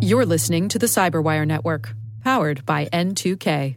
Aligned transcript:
You're 0.00 0.26
listening 0.26 0.68
to 0.68 0.78
the 0.78 0.86
Cyberwire 0.86 1.46
Network, 1.46 1.94
powered 2.22 2.66
by 2.66 2.86
N2K. 2.86 3.76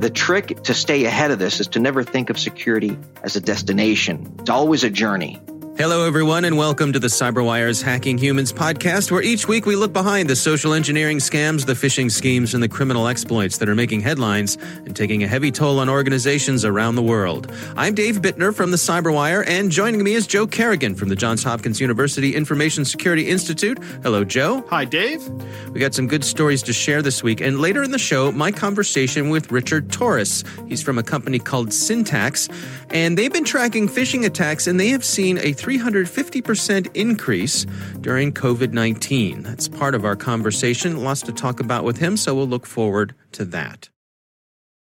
The 0.00 0.10
trick 0.12 0.62
to 0.64 0.74
stay 0.74 1.04
ahead 1.04 1.30
of 1.30 1.38
this 1.38 1.60
is 1.60 1.68
to 1.68 1.80
never 1.80 2.02
think 2.02 2.28
of 2.30 2.38
security 2.38 2.98
as 3.22 3.36
a 3.36 3.40
destination. 3.40 4.36
It's 4.40 4.50
always 4.50 4.84
a 4.84 4.90
journey. 4.90 5.40
Hello, 5.78 6.06
everyone, 6.06 6.44
and 6.44 6.58
welcome 6.58 6.92
to 6.92 6.98
the 6.98 7.06
CyberWire's 7.06 7.80
Hacking 7.80 8.18
Humans 8.18 8.52
podcast, 8.52 9.10
where 9.10 9.22
each 9.22 9.48
week 9.48 9.64
we 9.64 9.74
look 9.74 9.90
behind 9.90 10.28
the 10.28 10.36
social 10.36 10.74
engineering 10.74 11.16
scams, 11.16 11.64
the 11.64 11.72
phishing 11.72 12.10
schemes, 12.10 12.52
and 12.52 12.62
the 12.62 12.68
criminal 12.68 13.08
exploits 13.08 13.56
that 13.56 13.70
are 13.70 13.74
making 13.74 14.02
headlines 14.02 14.58
and 14.84 14.94
taking 14.94 15.24
a 15.24 15.26
heavy 15.26 15.50
toll 15.50 15.80
on 15.80 15.88
organizations 15.88 16.66
around 16.66 16.96
the 16.96 17.02
world. 17.02 17.50
I'm 17.74 17.94
Dave 17.94 18.20
Bittner 18.20 18.54
from 18.54 18.70
the 18.70 18.76
CyberWire, 18.76 19.44
and 19.48 19.70
joining 19.70 20.04
me 20.04 20.12
is 20.12 20.26
Joe 20.26 20.46
Carrigan 20.46 20.94
from 20.94 21.08
the 21.08 21.16
Johns 21.16 21.42
Hopkins 21.42 21.80
University 21.80 22.36
Information 22.36 22.84
Security 22.84 23.30
Institute. 23.30 23.82
Hello, 24.02 24.24
Joe. 24.24 24.62
Hi, 24.68 24.84
Dave. 24.84 25.26
We 25.70 25.80
got 25.80 25.94
some 25.94 26.06
good 26.06 26.22
stories 26.22 26.62
to 26.64 26.74
share 26.74 27.00
this 27.00 27.22
week, 27.22 27.40
and 27.40 27.60
later 27.60 27.82
in 27.82 27.92
the 27.92 27.98
show, 27.98 28.30
my 28.30 28.52
conversation 28.52 29.30
with 29.30 29.50
Richard 29.50 29.90
Torres. 29.90 30.44
He's 30.68 30.82
from 30.82 30.98
a 30.98 31.02
company 31.02 31.38
called 31.38 31.72
Syntax, 31.72 32.50
and 32.90 33.16
they've 33.16 33.32
been 33.32 33.44
tracking 33.44 33.88
phishing 33.88 34.26
attacks, 34.26 34.66
and 34.66 34.78
they 34.78 34.88
have 34.88 35.02
seen 35.02 35.38
a 35.38 35.54
350% 35.62 36.94
increase 36.96 37.64
during 38.00 38.32
COVID 38.32 38.72
19. 38.72 39.42
That's 39.42 39.68
part 39.68 39.94
of 39.94 40.04
our 40.04 40.16
conversation. 40.16 41.04
Lots 41.04 41.22
to 41.22 41.32
talk 41.32 41.60
about 41.60 41.84
with 41.84 41.98
him, 41.98 42.16
so 42.16 42.34
we'll 42.34 42.48
look 42.48 42.66
forward 42.66 43.14
to 43.32 43.44
that. 43.46 43.88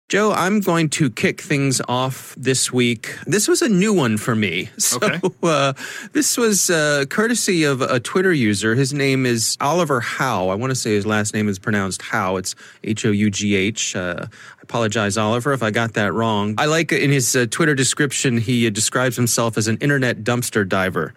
Joe, 0.10 0.32
I'm 0.32 0.60
going 0.60 0.90
to 0.90 1.10
kick 1.10 1.42
things 1.42 1.82
off 1.88 2.36
this 2.38 2.72
week. 2.72 3.18
This 3.26 3.48
was 3.48 3.62
a 3.64 3.70
new 3.70 3.94
one 3.94 4.18
for 4.18 4.36
me. 4.36 4.70
So, 4.84 4.98
Okay. 5.02 5.20
uh, 5.42 5.74
this 6.12 6.38
was 6.38 6.70
uh, 6.70 7.06
courtesy 7.10 7.64
of 7.64 7.82
a 7.82 8.00
Twitter 8.00 8.34
user. 8.34 8.76
His 8.76 8.94
name 8.94 9.26
is 9.26 9.58
Oliver 9.62 10.02
Hough. 10.02 10.50
I 10.52 10.56
want 10.56 10.70
to 10.72 10.76
say 10.76 10.92
his 10.94 11.06
last 11.06 11.34
name 11.34 11.48
is 11.50 11.58
pronounced 11.58 12.02
Howe. 12.04 12.36
It's 12.36 12.54
H 12.84 13.06
O 13.06 13.12
U 13.12 13.32
G 13.32 13.56
H. 13.56 13.96
Uh, 13.96 14.26
apologize, 14.62 15.18
Oliver, 15.18 15.52
if 15.54 15.64
I 15.64 15.72
got 15.72 15.94
that 15.94 16.14
wrong. 16.14 16.56
I 16.58 16.66
like 16.66 16.92
in 16.92 17.10
his 17.12 17.36
uh, 17.36 17.46
Twitter 17.50 17.74
description, 17.76 18.38
he 18.38 18.68
uh, 18.68 18.70
describes 18.70 19.16
himself 19.16 19.58
as 19.58 19.68
an 19.68 19.78
internet 19.78 20.24
dumpster 20.24 20.68
diver. 20.68 21.14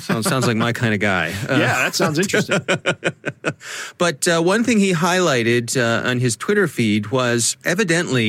Sounds, 0.00 0.26
sounds 0.28 0.46
like 0.46 0.56
my 0.56 0.72
kind 0.72 0.94
of 0.94 1.00
guy. 1.00 1.32
Uh, 1.48 1.58
Yeah, 1.58 1.84
that 1.84 1.94
sounds 1.94 2.18
interesting. 2.18 2.60
but 3.98 4.26
uh, 4.26 4.40
one 4.40 4.64
thing 4.64 4.78
he 4.78 4.92
highlighted 4.94 5.76
uh, 5.76 6.08
on 6.08 6.18
his 6.18 6.36
Twitter 6.36 6.66
feed 6.66 7.10
was 7.10 7.56
evidently 7.64 8.21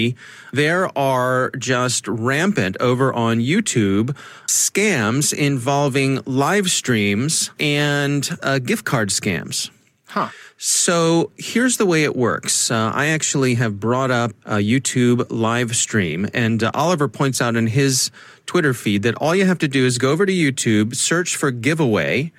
there 0.52 0.96
are 0.98 1.52
just 1.58 2.08
rampant 2.08 2.78
over 2.80 3.14
on 3.14 3.40
YouTube 3.40 4.16
scams 4.48 5.34
involving 5.34 6.22
live 6.26 6.70
streams 6.70 7.52
and 7.60 8.30
uh, 8.42 8.60
gift 8.60 8.86
card 8.86 9.10
scams. 9.10 9.70
Huh. 10.08 10.30
So 10.58 11.32
here's 11.38 11.78
the 11.78 11.86
way 11.86 12.04
it 12.04 12.16
works. 12.16 12.72
Uh, 12.72 12.92
I 12.94 13.08
actually 13.08 13.56
have 13.56 13.80
brought 13.80 14.12
up 14.12 14.32
a 14.46 14.58
YouTube 14.58 15.26
live 15.30 15.76
stream, 15.76 16.30
and 16.34 16.64
uh, 16.64 16.72
Oliver 16.74 17.08
points 17.08 17.42
out 17.42 17.56
in 17.56 17.68
his 17.68 18.12
Twitter 18.46 18.74
feed 18.74 19.04
that 19.04 19.16
all 19.16 19.36
you 19.36 19.46
have 19.46 19.58
to 19.60 19.68
do 19.68 19.86
is 19.86 19.98
go 19.98 20.12
over 20.12 20.26
to 20.26 20.32
YouTube, 20.32 20.96
search 20.96 21.36
for 21.36 21.52
giveaway, 21.52 22.32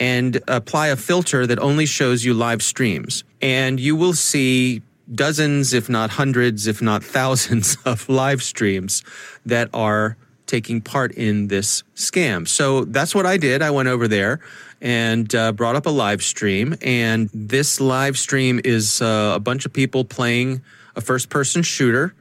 and 0.00 0.42
apply 0.48 0.88
a 0.88 0.96
filter 0.96 1.46
that 1.46 1.58
only 1.60 1.86
shows 1.86 2.24
you 2.24 2.34
live 2.34 2.60
streams. 2.60 3.24
And 3.40 3.78
you 3.78 3.94
will 3.94 4.14
see 4.14 4.82
dozens, 5.14 5.72
if 5.72 5.88
not 5.88 6.10
hundreds, 6.10 6.66
if 6.66 6.82
not 6.82 7.04
thousands 7.04 7.76
of 7.84 8.08
live 8.08 8.42
streams 8.42 9.02
that 9.44 9.68
are 9.72 10.16
taking 10.46 10.80
part 10.80 11.12
in 11.12 11.48
this 11.48 11.82
scam. 11.94 12.46
So 12.46 12.84
that's 12.84 13.14
what 13.14 13.26
I 13.26 13.36
did. 13.36 13.62
I 13.62 13.70
went 13.70 13.88
over 13.88 14.08
there 14.08 14.40
and 14.80 15.32
uh, 15.34 15.52
brought 15.52 15.76
up 15.76 15.86
a 15.86 15.90
live 15.90 16.22
stream. 16.22 16.76
And 16.82 17.30
this 17.32 17.80
live 17.80 18.18
stream 18.18 18.60
is 18.64 19.00
uh, 19.00 19.32
a 19.34 19.40
bunch 19.40 19.64
of 19.64 19.72
people 19.72 20.04
playing 20.04 20.62
a 20.96 21.00
first 21.00 21.30
person 21.30 21.62
shooter. 21.62 22.14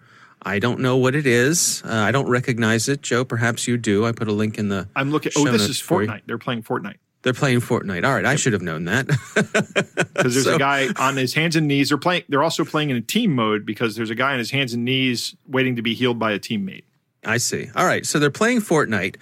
I 0.44 0.60
don't 0.60 0.80
know 0.80 0.98
what 0.98 1.14
it 1.14 1.28
is. 1.28 1.84
Uh, 1.86 1.94
I 1.94 2.12
don't 2.12 2.28
recognize 2.28 2.88
it. 2.88 3.02
Joe, 3.02 3.24
perhaps 3.26 3.68
you 3.68 3.78
do. 3.78 4.06
I 4.06 4.12
put 4.12 4.28
a 4.28 4.32
link 4.32 4.58
in 4.58 4.70
the. 4.70 4.88
I'm 4.96 5.12
looking. 5.12 5.32
Oh, 5.36 5.46
this 5.46 5.68
is 5.68 5.80
for. 5.80 6.04
Fortnite. 6.04 6.22
They're 6.26 6.40
playing 6.40 6.64
Fortnite 6.64 6.98
They're 7.24 7.34
playing 7.34 7.60
Fortnite. 7.62 8.04
All 8.06 8.14
right, 8.14 8.26
I 8.26 8.36
should 8.36 8.54
have 8.54 8.62
known 8.64 8.86
that. 8.86 9.08
because 10.14 10.34
there's 10.34 10.46
So- 10.46 10.56
a 10.56 10.60
guy 10.60 10.90
on 10.98 11.16
his 11.18 11.34
hands 11.34 11.56
and 11.56 11.68
knees. 11.68 11.90
They're 11.90 11.98
playing. 11.98 12.24
They're 12.30 12.44
also 12.44 12.66
playing 12.66 12.90
in 12.90 12.98
a 12.98 13.02
team 13.02 13.34
mode 13.36 13.66
because 13.66 13.96
there's 13.96 14.10
a 14.10 14.16
guy 14.16 14.34
on 14.34 14.40
his 14.40 14.52
hands 14.52 14.74
and 14.74 14.84
knees 14.86 15.36
waiting 15.48 15.76
to 15.76 15.82
be 15.82 15.94
healed 15.94 16.20
by 16.20 16.32
a 16.32 16.40
teammate. 16.40 16.84
I 17.24 17.38
see. 17.38 17.70
All 17.76 17.86
right. 17.86 18.04
So 18.04 18.18
they're 18.18 18.32
playing 18.32 18.62
Fortnite. 18.62 19.16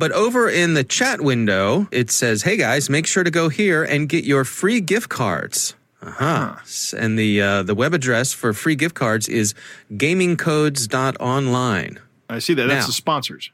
But 0.00 0.10
over 0.10 0.50
in 0.50 0.74
the 0.74 0.82
chat 0.82 1.20
window, 1.20 1.86
it 1.92 2.10
says, 2.10 2.42
hey 2.42 2.56
guys, 2.56 2.90
make 2.90 3.06
sure 3.06 3.22
to 3.22 3.30
go 3.30 3.48
here 3.48 3.84
and 3.84 4.08
get 4.08 4.24
your 4.24 4.44
free 4.44 4.80
gift 4.80 5.08
cards. 5.08 5.76
Uh-huh. 6.02 6.56
And 6.98 7.16
the 7.16 7.40
uh, 7.40 7.62
the 7.62 7.76
web 7.76 7.94
address 7.94 8.32
for 8.32 8.52
free 8.52 8.74
gift 8.74 8.96
cards 8.96 9.28
is 9.28 9.54
gamingcodes.online. 9.92 12.00
I 12.28 12.40
see 12.40 12.54
that. 12.54 12.66
That's 12.66 12.82
Now. 12.82 12.86
the 12.86 12.92
sponsors. 12.92 13.52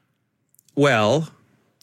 Well, 0.74 1.28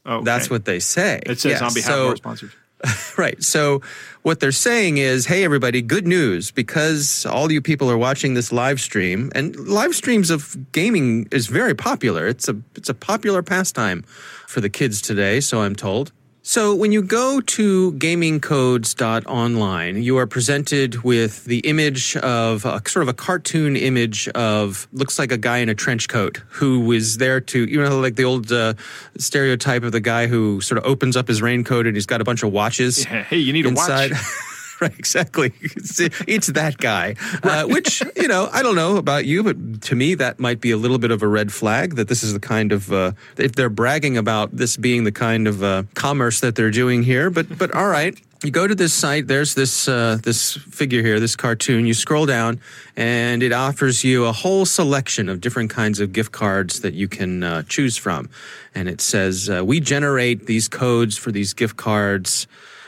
Oh, 0.07 0.15
okay. 0.15 0.23
that's 0.25 0.49
what 0.49 0.65
they 0.65 0.79
say. 0.79 1.19
it 1.25 1.39
says 1.39 1.59
Yes. 1.59 1.61
on 1.61 1.73
behalf 1.73 1.91
So- 1.91 2.03
of 2.05 2.09
our 2.11 2.15
sponsors. 2.15 2.51
Right. 3.17 3.41
So 3.43 3.81
what 4.21 4.39
they're 4.39 4.51
saying 4.51 4.97
is, 4.99 5.25
hey, 5.25 5.43
everybody, 5.43 5.81
good 5.81 6.05
news 6.05 6.51
because 6.51 7.25
all 7.25 7.51
you 7.51 7.59
people 7.61 7.89
are 7.89 7.97
watching 7.97 8.35
this 8.35 8.51
live 8.51 8.79
stream, 8.79 9.31
and 9.33 9.55
live 9.67 9.95
streams 9.95 10.29
of 10.29 10.55
gaming 10.71 11.27
is 11.31 11.47
very 11.47 11.73
popular. 11.73 12.27
It's 12.27 12.47
a 12.47 12.55
it's 12.75 12.87
a 12.89 12.93
popular 12.93 13.41
pastime 13.41 14.03
for 14.45 14.61
the 14.61 14.69
kids 14.69 15.01
today, 15.01 15.39
so 15.41 15.61
I'm 15.63 15.75
told. 15.75 16.11
So 16.47 16.73
when 16.73 16.93
you 16.93 17.01
go 17.01 17.41
to 17.41 17.91
gamingcodes.online, 17.91 20.01
you 20.01 20.17
are 20.17 20.25
presented 20.25 21.03
with 21.03 21.43
the 21.43 21.59
image 21.59 22.15
of 22.15 22.63
a, 22.63 22.81
sort 22.87 23.03
of 23.03 23.09
a 23.09 23.13
cartoon 23.13 23.75
image 23.75 24.29
of 24.29 24.87
looks 24.93 25.19
like 25.19 25.33
a 25.33 25.37
guy 25.37 25.57
in 25.57 25.67
a 25.67 25.75
trench 25.75 26.07
coat 26.07 26.41
who 26.47 26.89
is 26.93 27.17
there 27.17 27.41
to 27.41 27.65
you 27.65 27.83
know 27.83 27.99
like 27.99 28.15
the 28.15 28.23
old 28.23 28.49
uh, 28.49 28.75
stereotype 29.17 29.83
of 29.83 29.91
the 29.91 29.99
guy 29.99 30.27
who 30.27 30.61
sort 30.61 30.77
of 30.77 30.85
opens 30.85 31.17
up 31.17 31.27
his 31.27 31.41
raincoat 31.41 31.85
and 31.85 31.97
he's 31.97 32.05
got 32.05 32.21
a 32.21 32.23
bunch 32.23 32.43
of 32.43 32.53
watches 32.53 33.03
Yeah, 33.03 33.23
hey, 33.23 33.39
you 33.39 33.51
need 33.51 33.65
a 33.65 33.69
inside. 33.69 34.13
watch. 34.13 34.21
right, 34.81 34.97
exactly. 34.97 35.53
It's, 35.61 35.99
it's 36.27 36.47
that 36.47 36.77
guy. 36.77 37.15
Uh, 37.41 37.65
which, 37.65 38.03
you 38.15 38.27
know, 38.27 38.49
I 38.51 38.61
don't 38.61 38.75
know 38.75 38.97
about 38.97 39.25
you, 39.25 39.43
but 39.43 39.81
to 39.83 39.95
me, 39.95 40.13
that 40.15 40.39
might 40.39 40.61
be 40.61 40.71
a 40.71 40.77
little 40.77 40.99
bit 40.99 41.11
of 41.11 41.23
a 41.23 41.27
red 41.27 41.51
flag 41.51 41.95
that 41.95 42.07
this 42.07 42.23
is 42.23 42.33
the 42.33 42.39
kind 42.39 42.71
of, 42.71 42.91
uh, 42.91 43.13
if 43.37 43.53
they're 43.53 43.69
bragging 43.69 44.17
about 44.17 44.55
this 44.55 44.77
being 44.77 45.03
the 45.03 45.11
kind 45.11 45.47
of 45.47 45.63
uh, 45.63 45.83
commerce 45.95 46.39
that 46.41 46.55
they're 46.55 46.71
doing 46.71 47.03
here. 47.03 47.29
But, 47.29 47.57
but 47.57 47.73
all 47.73 47.87
right. 47.87 48.19
You 48.43 48.51
go 48.51 48.67
to 48.67 48.75
this 48.75 48.93
site. 48.93 49.25
There's 49.25 49.55
this 49.55 49.87
uh, 49.87 50.19
this 50.21 50.53
figure 50.53 51.01
here, 51.01 51.19
this 51.19 51.35
cartoon. 51.35 51.87
You 51.87 51.95
scroll 51.95 52.27
down, 52.27 52.61
and 52.95 53.41
it 53.41 53.51
offers 53.51 54.03
you 54.03 54.25
a 54.25 54.31
whole 54.31 54.67
selection 54.67 55.27
of 55.27 55.41
different 55.41 55.71
kinds 55.71 55.99
of 55.99 56.13
gift 56.13 56.33
cards 56.33 56.81
that 56.81 56.93
you 56.93 57.07
can 57.07 57.41
uh, 57.41 57.63
choose 57.63 57.97
from. 57.97 58.29
And 58.75 58.87
it 58.87 59.01
says, 59.01 59.49
uh, 59.49 59.65
"We 59.65 59.79
generate 59.79 60.45
these 60.45 60.67
codes 60.67 61.17
for 61.17 61.31
these 61.31 61.55
gift 61.55 61.77
cards." 61.77 62.45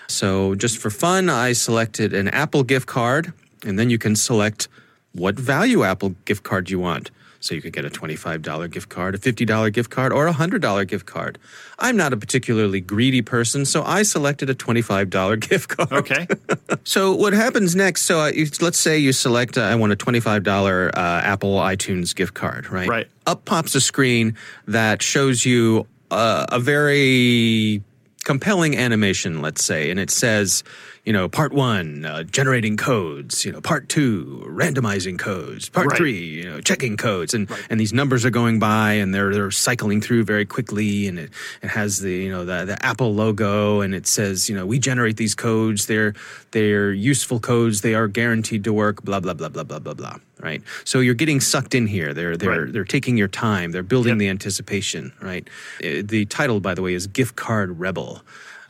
So 0.09 0.56
just 0.56 0.78
for 0.78 0.90
fun, 0.90 1.30
I 1.30 1.53
selected 1.53 2.14
an 2.14 2.28
Apple 2.30 2.64
gift 2.64 2.88
card, 2.88 3.31
and 3.66 3.78
then 3.78 3.90
you 3.90 3.97
can 3.97 4.16
select 4.16 4.68
what 5.14 5.40
value 5.40 5.84
Apple 5.84 6.16
gift 6.25 6.44
card 6.44 6.70
you 6.70 6.80
want. 6.80 7.12
So 7.42 7.56
you 7.56 7.62
could 7.62 7.72
get 7.72 7.86
a 7.86 7.90
$25 7.90 8.70
gift 8.70 8.90
card, 8.90 9.16
a 9.16 9.18
$50 9.18 9.72
gift 9.72 9.90
card, 9.90 10.12
or 10.12 10.28
a 10.28 10.34
$100 10.34 10.88
gift 10.88 11.06
card. 11.06 11.38
I'm 11.78 11.96
not 11.96 12.12
a 12.12 12.18
particularly 12.18 12.81
greedy 12.81 13.22
person, 13.22 13.66
so 13.66 13.81
I 13.84 14.03
selected 14.03 14.50
a 14.50 14.56
$25 14.56 15.40
gift 15.50 15.70
card. 15.70 15.92
Okay. 15.92 16.28
So 16.86 17.14
what 17.14 17.34
happens 17.34 17.76
next? 17.76 18.03
So 18.03 18.20
uh, 18.20 18.31
let's 18.62 18.80
say 18.80 18.97
you 18.97 19.12
select, 19.12 19.58
uh, 19.58 19.62
I 19.62 19.76
want 19.76 19.91
a 19.91 19.96
twenty-five 19.96 20.44
dollar 20.44 20.90
uh, 20.96 21.22
Apple 21.22 21.56
iTunes 21.56 22.16
gift 22.16 22.34
card, 22.34 22.72
right? 22.72 22.88
Right. 22.88 23.08
Up 23.28 23.46
pops 23.46 23.76
a 23.76 23.81
screen 23.81 24.35
that 24.66 25.03
shows 25.03 25.46
you 25.46 25.85
uh, 26.09 26.47
a 26.50 26.59
very 26.59 27.84
compelling 28.29 28.78
animation, 28.78 29.41
let's 29.41 29.66
say, 29.66 29.90
and 29.90 29.99
it 29.99 30.11
says, 30.11 30.64
you 31.05 31.13
know, 31.13 31.28
part 31.29 31.53
one, 31.53 32.05
uh, 32.05 32.23
generating 32.23 32.78
codes. 32.78 33.46
You 33.46 33.51
know, 33.51 33.61
part 33.61 33.90
two, 33.90 34.43
randomizing 34.47 35.17
codes. 35.17 35.69
Part 35.69 35.87
Right. 35.87 35.97
three, 35.97 36.17
you 36.25 36.43
know, 36.43 36.61
checking 36.61 36.97
codes. 36.97 37.34
And 37.34 37.49
and 37.69 37.79
these 37.79 37.93
numbers 37.93 38.25
are 38.25 38.29
going 38.29 38.59
by, 38.59 38.93
and 38.93 39.13
they're 39.13 39.34
they're 39.34 39.51
cycling 39.51 40.01
through 40.01 40.23
very 40.25 40.46
quickly, 40.46 41.07
and 41.07 41.17
it 41.19 41.29
it 41.61 41.69
has 41.69 41.99
the 42.01 42.11
you 42.13 42.29
know 42.31 42.46
the 42.46 42.66
the 42.66 42.85
Apple 42.85 43.13
logo, 43.13 43.81
and 43.81 43.96
it 43.96 44.07
says, 44.07 44.49
you 44.49 44.55
know, 44.55 44.66
we 44.66 44.79
generate 44.79 45.17
these 45.17 45.35
codes. 45.35 45.85
They're 45.87 46.13
they're 46.51 46.91
useful 46.91 47.40
codes. 47.40 47.81
They 47.81 47.93
are 47.96 48.07
guaranteed 48.07 48.63
to 48.66 48.73
work. 48.73 49.03
Blah 49.03 49.19
blah 49.22 49.34
blah 49.34 49.49
blah 49.49 49.63
blah 49.63 49.79
blah 49.79 49.93
blah. 49.93 50.16
Right. 50.41 50.61
So 50.85 50.99
you're 51.01 51.16
getting 51.16 51.41
sucked 51.41 51.75
in 51.75 51.87
here. 51.87 52.13
They're 52.13 52.37
they're 52.37 52.63
Right. 52.66 52.73
they're 52.73 52.85
taking 52.85 53.17
your 53.17 53.28
time. 53.28 53.72
They're 53.72 53.84
building 53.84 54.11
Yep. 54.13 54.19
the 54.19 54.29
anticipation. 54.29 55.11
Right. 55.22 55.47
Uh, 55.84 56.01
The 56.03 56.25
title, 56.25 56.59
by 56.59 56.73
the 56.75 56.81
way, 56.81 56.93
is 56.93 57.07
Gift 57.07 57.35
Card 57.35 57.79
Rebel. 57.79 58.22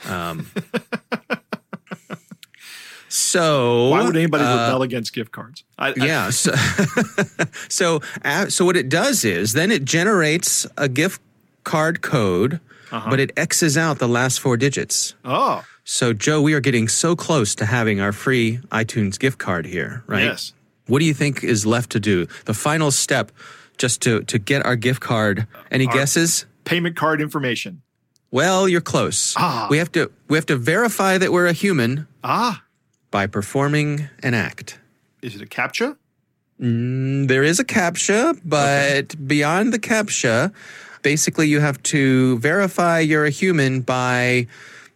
Um, 0.08 0.48
So 3.10 3.90
Why 3.90 4.04
would 4.04 4.16
anybody 4.16 4.44
uh, 4.44 4.68
rebel 4.68 4.82
against 4.84 5.14
gift 5.14 5.32
cards? 5.32 5.64
I, 5.78 5.90
I- 5.90 5.94
yeah. 5.98 6.30
So, 6.32 6.52
so, 7.68 8.02
uh, 8.24 8.48
so 8.50 8.66
what 8.66 8.78
it 8.78 8.90
does 8.90 9.26
is 9.26 9.54
then 9.54 9.72
it 9.72 9.84
generates 9.86 10.66
a 10.78 10.88
gift 10.88 11.22
card 11.64 12.02
code, 12.02 12.60
Uh-huh. 12.92 13.10
but 13.10 13.20
it 13.20 13.32
X's 13.38 13.78
out 13.78 14.00
the 14.00 14.08
last 14.08 14.40
four 14.40 14.58
digits. 14.58 15.16
oh, 15.26 15.64
So, 15.84 16.14
Joe, 16.14 16.42
we 16.42 16.54
are 16.54 16.60
getting 16.62 16.88
so 16.88 17.16
close 17.16 17.56
to 17.56 17.66
having 17.66 18.00
our 18.00 18.12
free 18.12 18.60
iTunes 18.72 19.18
gift 19.20 19.38
card 19.40 19.66
here, 19.66 20.04
right? 20.08 20.24
yes. 20.24 20.54
What 20.88 21.00
do 21.00 21.06
you 21.06 21.14
think 21.14 21.44
is 21.44 21.66
left 21.66 21.92
to 21.92 22.00
do? 22.00 22.26
The 22.46 22.54
final 22.56 22.90
step 22.92 23.32
just 23.78 24.02
to, 24.02 24.22
to 24.24 24.40
get 24.40 24.66
our 24.66 24.76
gift 24.76 25.02
card. 25.02 25.46
Any 25.72 25.86
guesses? 25.86 26.46
Payment 26.66 26.96
card 26.96 27.22
information. 27.22 27.82
Well, 28.32 28.68
you're 28.68 28.82
close. 28.82 29.34
Ah. 29.38 29.68
We 29.70 29.78
have 29.80 29.92
to 29.94 30.12
we 30.28 30.38
have 30.38 30.46
to 30.48 30.56
verify 30.56 31.18
that 31.18 31.32
we're 31.32 31.48
a 31.48 31.54
human 31.54 32.08
Ah, 32.24 32.62
by 33.12 33.28
performing 33.28 34.08
an 34.24 34.34
act. 34.34 34.80
is 35.22 35.36
it 35.36 35.42
a 35.42 35.46
captcha? 35.46 35.98
Mm, 36.62 37.28
There 37.28 37.44
is 37.44 37.60
a 37.60 37.64
CAPTCHA, 37.64 38.42
but 38.44 39.16
beyond 39.28 39.72
the 39.74 39.80
CAPTCHA, 39.80 40.52
basically 41.04 41.48
you 41.48 41.60
have 41.62 41.82
to 41.84 42.38
verify 42.40 43.00
you're 43.00 43.26
a 43.26 43.30
human 43.30 43.80
by, 43.82 44.46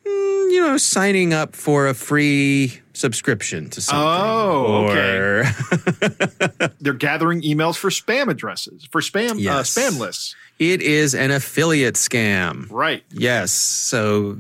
mm, 0.06 0.52
you 0.52 0.62
know, 0.62 0.76
signing 0.78 1.34
up 1.34 1.56
for 1.56 1.88
a 1.88 1.94
free 1.94 2.80
subscription 2.94 3.70
to 3.72 3.82
something. 3.82 4.06
Oh, 4.06 4.88
okay. 4.90 5.18
Or 5.18 6.70
They're 6.82 6.94
gathering 6.94 7.42
emails 7.42 7.78
for 7.78 7.90
spam 7.90 8.30
addresses, 8.30 8.86
for 8.92 9.00
spam 9.02 9.40
Yes. 9.40 9.78
uh, 9.78 9.82
spam 9.82 10.00
lists. 10.00 10.36
It 10.60 10.82
is 10.82 11.16
an 11.16 11.32
affiliate 11.32 11.96
scam. 11.96 12.68
Right. 12.70 13.04
Yes. 13.12 13.52
So 13.52 14.38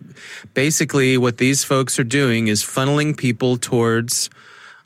basically, 0.53 1.17
what 1.17 1.37
these 1.37 1.63
folks 1.63 1.99
are 1.99 2.03
doing 2.03 2.47
is 2.47 2.63
funneling 2.63 3.17
people 3.17 3.57
towards 3.57 4.29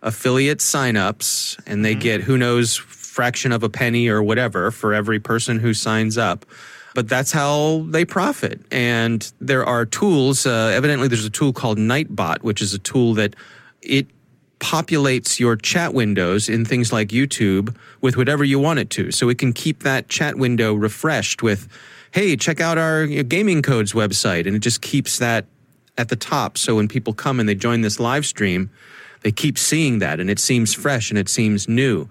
affiliate 0.02 0.60
signups, 0.60 1.60
and 1.66 1.84
they 1.84 1.96
get 1.96 2.22
who 2.22 2.38
knows 2.38 2.76
fraction 2.76 3.52
of 3.52 3.64
a 3.64 3.70
penny 3.70 4.08
or 4.08 4.22
whatever 4.22 4.72
for 4.72 4.94
every 4.94 5.20
person 5.20 5.60
who 5.60 5.74
signs 5.74 6.18
up. 6.18 6.46
But 6.94 7.08
that's 7.08 7.32
how 7.32 7.86
they 7.90 8.06
profit. 8.06 8.62
And 8.72 9.32
there 9.40 9.66
are 9.66 9.86
tools. 9.86 10.48
Uh, 10.48 10.72
evidently, 10.74 11.08
there's 11.08 11.26
a 11.26 11.30
tool 11.30 11.54
called 11.54 11.78
Nightbot, 11.78 12.42
which 12.42 12.62
is 12.62 12.74
a 12.74 12.80
tool 12.80 13.14
that 13.16 13.36
it 13.82 14.08
populates 14.60 15.40
your 15.40 15.56
chat 15.56 15.94
windows 15.94 16.50
in 16.50 16.66
things 16.66 16.92
like 16.92 17.10
YouTube 17.10 17.76
with 18.02 18.18
whatever 18.18 18.44
you 18.44 18.60
want 18.60 18.80
it 18.80 18.90
to. 18.92 19.12
So 19.12 19.30
it 19.30 19.38
can 19.38 19.54
keep 19.54 19.84
that 19.84 20.10
chat 20.10 20.36
window 20.36 20.74
refreshed 20.74 21.44
with, 21.44 21.68
hey, 22.12 22.36
check 22.36 22.60
out 22.60 22.78
our 22.78 23.06
gaming 23.06 23.62
codes 23.62 23.94
website. 23.94 24.48
And 24.48 24.56
it 24.56 24.60
just 24.60 24.82
keeps 24.82 25.20
that 25.20 25.46
at 25.98 26.10
the 26.10 26.16
top. 26.16 26.58
So 26.58 26.76
when 26.76 26.88
people 26.88 27.14
come 27.14 27.40
and 27.40 27.48
they 27.48 27.56
join 27.56 27.82
this 27.82 28.00
live 28.00 28.26
stream, 28.26 28.70
they 29.22 29.32
keep 29.32 29.58
seeing 29.58 30.00
that 30.00 30.20
and 30.20 30.30
it 30.30 30.40
seems 30.40 30.74
fresh 30.74 31.10
and 31.10 31.18
it 31.18 31.30
seems 31.30 31.68
new. 31.68 32.08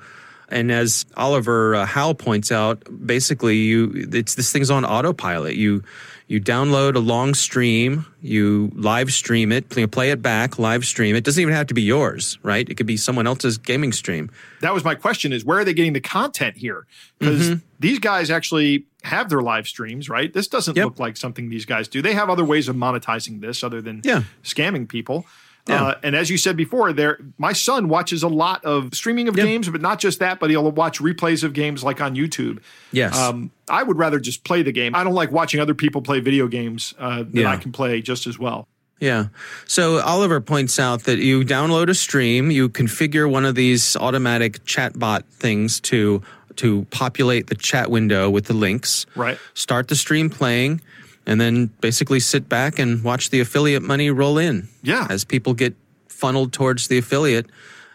And 0.49 0.71
as 0.71 1.07
Oliver 1.17 1.75
uh, 1.75 1.87
Hough 1.87 2.19
points 2.19 2.53
out, 2.53 2.83
basically 3.05 3.57
you 3.57 4.09
it's 4.13 4.37
this 4.37 4.53
thing's 4.53 4.71
on 4.71 4.85
autopilot. 4.85 5.57
You 5.57 5.83
you 6.29 6.41
download 6.41 6.97
a 6.97 6.99
long 6.99 7.35
stream, 7.35 8.05
you 8.21 8.71
live 8.75 9.13
stream 9.13 9.53
it, 9.53 9.69
play 9.69 10.11
it 10.11 10.21
back, 10.23 10.59
live 10.59 10.85
stream 10.85 11.15
it. 11.15 11.23
Doesn't 11.25 11.41
even 11.41 11.55
have 11.55 11.69
to 11.69 11.75
be 11.75 11.83
yours, 11.83 12.39
right? 12.43 12.69
It 12.69 12.75
could 12.77 12.87
be 12.87 12.97
someone 12.97 13.27
else's 13.27 13.59
gaming 13.59 13.93
stream. 13.93 14.31
That 14.61 14.75
was 14.75 14.85
my 14.85 14.95
question: 14.95 15.33
is 15.33 15.45
where 15.45 15.59
are 15.61 15.65
they 15.65 15.75
getting 15.75 15.93
the 15.93 16.01
content 16.01 16.57
here? 16.57 16.87
Because 17.19 17.43
Mm-hmm. 17.51 17.59
these 17.79 17.99
guys 18.01 18.31
actually 18.31 18.87
have 19.05 19.29
their 19.29 19.41
live 19.41 19.69
streams, 19.69 20.09
right? 20.09 20.33
This 20.33 20.49
doesn't 20.49 20.77
Yep. 20.77 20.85
look 20.85 20.99
like 20.99 21.17
something 21.17 21.49
these 21.49 21.65
guys 21.65 21.87
do. 21.87 22.03
They 22.03 22.15
have 22.15 22.29
other 22.29 22.45
ways 22.45 22.67
of 22.69 22.75
monetizing 22.75 23.41
this 23.41 23.63
other 23.63 23.81
than 23.81 24.01
Yeah. 24.05 24.25
scamming 24.43 24.89
people. 24.89 25.27
Uh, 25.69 25.95
and 26.03 26.15
as 26.15 26.31
you 26.31 26.39
said 26.39 26.57
before, 26.57 26.93
there 26.93 27.19
my 27.39 27.53
son 27.53 27.89
watches 27.89 28.23
a 28.23 28.29
lot 28.29 28.65
of 28.65 28.95
streaming 28.95 29.29
of 29.29 29.37
Yeah. 29.37 29.45
games, 29.45 29.69
but 29.69 29.81
not 29.81 29.99
just 29.99 30.21
that, 30.21 30.39
but 30.39 30.51
he'll 30.51 30.71
watch 30.71 31.01
replays 31.01 31.43
of 31.43 31.53
games 31.53 31.83
like 31.83 32.01
on 32.01 32.15
YouTube. 32.15 32.59
Yes. 32.93 33.19
Um, 33.19 33.51
I 33.69 33.83
would 33.83 33.99
rather 33.99 34.21
just 34.21 34.45
play 34.45 34.63
the 34.63 34.73
game. 34.73 34.95
I 34.95 35.03
don't 35.03 35.15
like 35.15 35.33
watching 35.33 35.59
other 35.61 35.75
people 35.75 36.03
play 36.03 36.21
video 36.21 36.47
games 36.47 36.95
uh, 36.99 37.19
that 37.25 37.29
Yeah. 37.35 37.51
I 37.51 37.57
can 37.57 37.73
play 37.73 38.01
just 38.01 38.27
as 38.29 38.39
well. 38.39 38.69
Yeah. 39.01 39.27
So 39.67 40.01
Oliver 40.01 40.41
points 40.41 40.79
out 40.79 41.03
that 41.05 41.19
you 41.19 41.43
download 41.45 41.91
a 41.91 41.95
stream, 41.95 42.51
you 42.51 42.69
configure 42.69 43.29
one 43.31 43.45
of 43.45 43.55
these 43.55 43.97
automatic 43.97 44.65
chatbot 44.65 45.25
things 45.31 45.81
to 45.81 46.23
to 46.57 46.87
populate 46.91 47.49
the 47.49 47.55
chat 47.55 47.91
window 47.91 48.31
with 48.31 48.47
the 48.47 48.55
links. 48.55 49.05
Right. 49.15 49.37
Start 49.53 49.89
the 49.89 49.95
stream 49.97 50.31
playing 50.31 50.81
and 51.27 51.41
then 51.41 51.67
basically 51.81 52.21
sit 52.21 52.49
back 52.49 52.79
and 52.79 53.03
watch 53.03 53.31
the 53.31 53.41
affiliate 53.41 53.83
money 53.83 54.11
roll 54.11 54.39
in. 54.39 54.69
Yeah. 54.83 55.07
As 55.11 55.25
people 55.25 55.55
get 55.55 55.75
funneled 56.09 56.53
towards 56.53 56.89
the 56.89 56.99
affiliate 56.99 57.47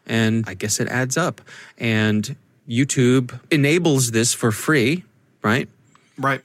and 0.06 0.44
I 0.48 0.54
guess 0.54 0.80
it 0.80 0.88
adds 0.89 1.18
up. 1.18 1.42
And 1.78 2.36
YouTube 2.68 3.39
enables 3.50 4.12
this 4.12 4.33
for 4.33 4.51
free, 4.51 5.04
right? 5.42 5.68
Right. 6.18 6.42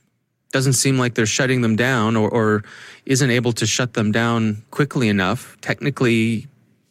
doesn't 0.52 0.74
seem 0.74 0.96
like 0.98 1.14
they're 1.14 1.26
shutting 1.26 1.60
them 1.60 1.76
down 1.76 2.16
or, 2.16 2.30
or 2.30 2.64
isn't 3.04 3.30
able 3.30 3.52
to 3.52 3.66
shut 3.66 3.92
them 3.92 4.10
down 4.12 4.62
quickly 4.70 5.08
enough. 5.08 5.56
Technically, 5.60 6.46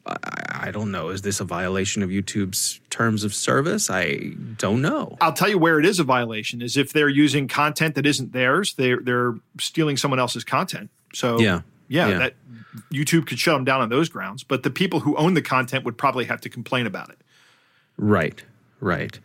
I, 0.07 0.68
I 0.68 0.72
don't 0.72 0.92
know. 0.92 1.10
Is 1.10 1.22
this 1.24 1.40
a 1.40 1.44
violation 1.44 2.04
of 2.04 2.10
YouTube's 2.10 2.80
terms 2.90 3.24
of 3.24 3.34
service? 3.34 3.90
I 3.90 4.34
don't 4.57 4.81
know. 4.81 5.18
I'll 5.22 5.34
tell 5.34 5.50
you 5.50 5.57
where 5.57 5.80
it 5.80 5.86
is 5.86 6.00
a 6.00 6.04
violation 6.04 6.62
is 6.62 6.78
if 6.78 6.94
they're 6.94 7.10
using 7.10 7.48
content 7.48 7.96
that 7.96 8.06
isn't 8.06 8.31
theirs, 8.34 8.74
they're 8.75 9.00
they're 9.02 9.36
stealing 9.60 9.98
someone 9.98 10.19
else's 10.19 10.44
content. 10.44 10.90
So 11.13 11.40
Yeah. 11.40 11.62
yeah, 11.88 12.07
Yeah. 12.10 12.18
that 12.19 12.34
YouTube 12.94 13.25
could 13.28 13.40
shut 13.40 13.56
them 13.56 13.63
down 13.66 13.81
on 13.81 13.90
those 13.90 14.10
grounds. 14.10 14.44
But 14.44 14.63
the 14.63 14.69
people 14.69 15.00
who 15.02 15.16
own 15.18 15.34
the 15.34 15.42
content 15.42 15.86
would 15.86 15.98
probably 15.98 16.25
have 16.25 16.42
to 16.42 16.50
complain 16.50 16.86
about 16.88 17.10
it. 17.10 17.18
Right. 17.98 18.44
Right. 18.81 19.19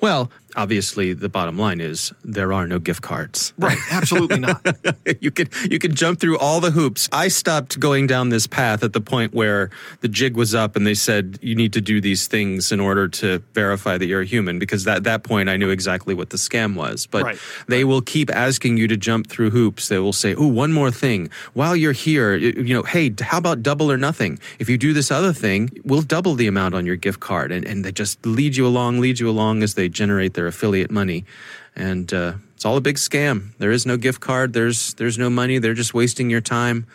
Well, 0.00 0.30
obviously, 0.56 1.12
the 1.12 1.28
bottom 1.28 1.58
line 1.58 1.80
is 1.80 2.12
there 2.24 2.52
are 2.52 2.66
no 2.66 2.78
gift 2.78 3.02
cards. 3.02 3.52
Right. 3.66 3.78
Absolutely 3.90 4.38
not. 4.38 4.64
you 5.20 5.30
could 5.32 5.48
you 5.70 5.78
could 5.80 5.94
jump 5.96 6.20
through 6.20 6.38
all 6.38 6.60
the 6.60 6.70
hoops. 6.70 7.08
I 7.10 7.26
stopped 7.28 7.80
going 7.80 8.06
down 8.06 8.28
this 8.28 8.46
path 8.46 8.84
at 8.84 8.92
the 8.92 9.00
point 9.00 9.34
where 9.34 9.70
the 10.02 10.08
jig 10.08 10.36
was 10.36 10.54
up 10.54 10.76
and 10.76 10.86
they 10.86 10.94
said 10.94 11.38
you 11.42 11.54
need 11.56 11.72
to 11.72 11.80
do 11.80 12.00
these 12.00 12.28
things 12.28 12.70
in 12.70 12.78
order 12.78 13.08
to 13.08 13.42
verify 13.54 13.98
that 13.98 14.06
you're 14.06 14.20
a 14.20 14.24
human 14.26 14.58
because 14.60 14.86
at 14.86 15.02
that 15.04 15.24
point 15.24 15.48
I 15.48 15.56
knew 15.56 15.70
exactly 15.70 16.14
what 16.14 16.30
the 16.30 16.36
scam 16.36 16.76
was. 16.76 17.06
But 17.06 17.24
Right. 17.24 17.38
they 17.66 17.82
will 17.82 18.02
keep 18.02 18.30
asking 18.30 18.76
you 18.76 18.86
to 18.88 18.96
jump 18.96 19.26
through 19.26 19.50
hoops. 19.50 19.88
They 19.88 19.98
will 19.98 20.12
say, 20.12 20.34
"Oh, 20.36 20.46
one 20.46 20.72
more 20.72 20.92
thing. 20.92 21.28
While 21.54 21.74
you're 21.74 21.92
here, 22.06 22.36
you 22.36 22.74
know, 22.74 22.82
hey, 22.84 23.12
how 23.20 23.38
about 23.38 23.62
double 23.64 23.90
or 23.90 23.96
nothing? 23.96 24.38
If 24.60 24.68
you 24.70 24.78
do 24.78 24.92
this 24.92 25.10
other 25.10 25.32
thing, 25.32 25.70
we'll 25.84 26.02
double 26.02 26.34
the 26.36 26.46
amount 26.46 26.74
on 26.76 26.86
your 26.86 26.96
gift 26.96 27.18
card." 27.20 27.50
And 27.50 27.64
and 27.66 27.84
they 27.84 27.90
just 27.92 28.24
lead 28.24 28.54
you 28.56 28.64
along, 28.66 29.00
lead 29.00 29.18
you 29.18 29.28
along 29.28 29.62
as 29.64 29.74
they 29.74 29.88
generate 29.88 30.34
their 30.34 30.45
affiliate 30.46 30.90
money. 30.90 31.24
And 31.74 32.12
uh, 32.12 32.34
it's 32.54 32.64
all 32.64 32.76
a 32.76 32.80
big 32.80 32.96
scam. 32.96 33.50
There 33.58 33.70
is 33.70 33.84
no 33.86 33.96
gift 33.96 34.20
card. 34.20 34.52
There's 34.54 34.94
there's 34.94 35.18
no 35.18 35.28
money. 35.30 35.58
They're 35.58 35.74
just 35.74 35.92
wasting 35.94 36.30
your 36.30 36.40
time, 36.40 36.86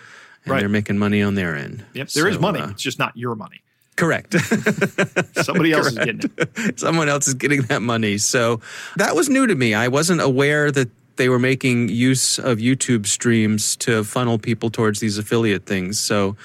and 0.43 0.51
Right. 0.53 0.59
they're 0.61 0.69
making 0.69 0.97
money 0.97 1.21
on 1.21 1.35
their 1.35 1.55
end. 1.55 1.85
Yep. 1.93 2.09
There 2.09 2.27
is 2.27 2.35
So, 2.35 2.41
money. 2.41 2.59
uh, 2.61 2.69
it's 2.71 2.81
just 2.81 2.97
not 2.99 3.15
your 3.15 3.35
money. 3.35 3.61
correct. 3.95 4.33
Somebody 5.43 5.71
else 5.73 5.87
is 5.87 5.97
getting 5.97 6.21
it. 6.37 6.79
Someone 6.79 7.09
else 7.09 7.27
is 7.27 7.35
getting 7.35 7.61
that 7.63 7.81
money. 7.81 8.17
So 8.17 8.59
that 8.97 9.15
was 9.15 9.29
new 9.29 9.45
to 9.47 9.53
me. 9.55 9.73
I 9.75 9.87
wasn't 9.87 10.21
aware 10.21 10.71
that 10.71 10.89
they 11.17 11.29
were 11.29 11.37
making 11.39 11.89
use 11.89 12.39
of 12.39 12.57
YouTube 12.57 13.05
streams 13.05 13.75
to 13.77 14.03
funnel 14.03 14.39
people 14.39 14.69
towards 14.71 14.99
these 14.99 15.17
affiliate 15.19 15.65
things. 15.67 15.99
So 15.99 16.35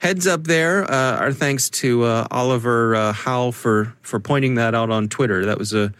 heads 0.00 0.26
up 0.26 0.44
there. 0.44 0.90
Uh, 0.90 1.18
our 1.18 1.32
thanks 1.32 1.70
to 1.70 2.02
uh, 2.04 2.26
Oliver 2.32 2.96
uh, 2.96 3.12
Hough 3.12 3.54
for 3.54 3.94
for 4.02 4.18
pointing 4.18 4.56
that 4.56 4.74
out 4.74 4.90
on 4.90 5.08
Twitter. 5.08 5.44
That 5.46 5.58
was 5.58 5.72
a 5.72 5.92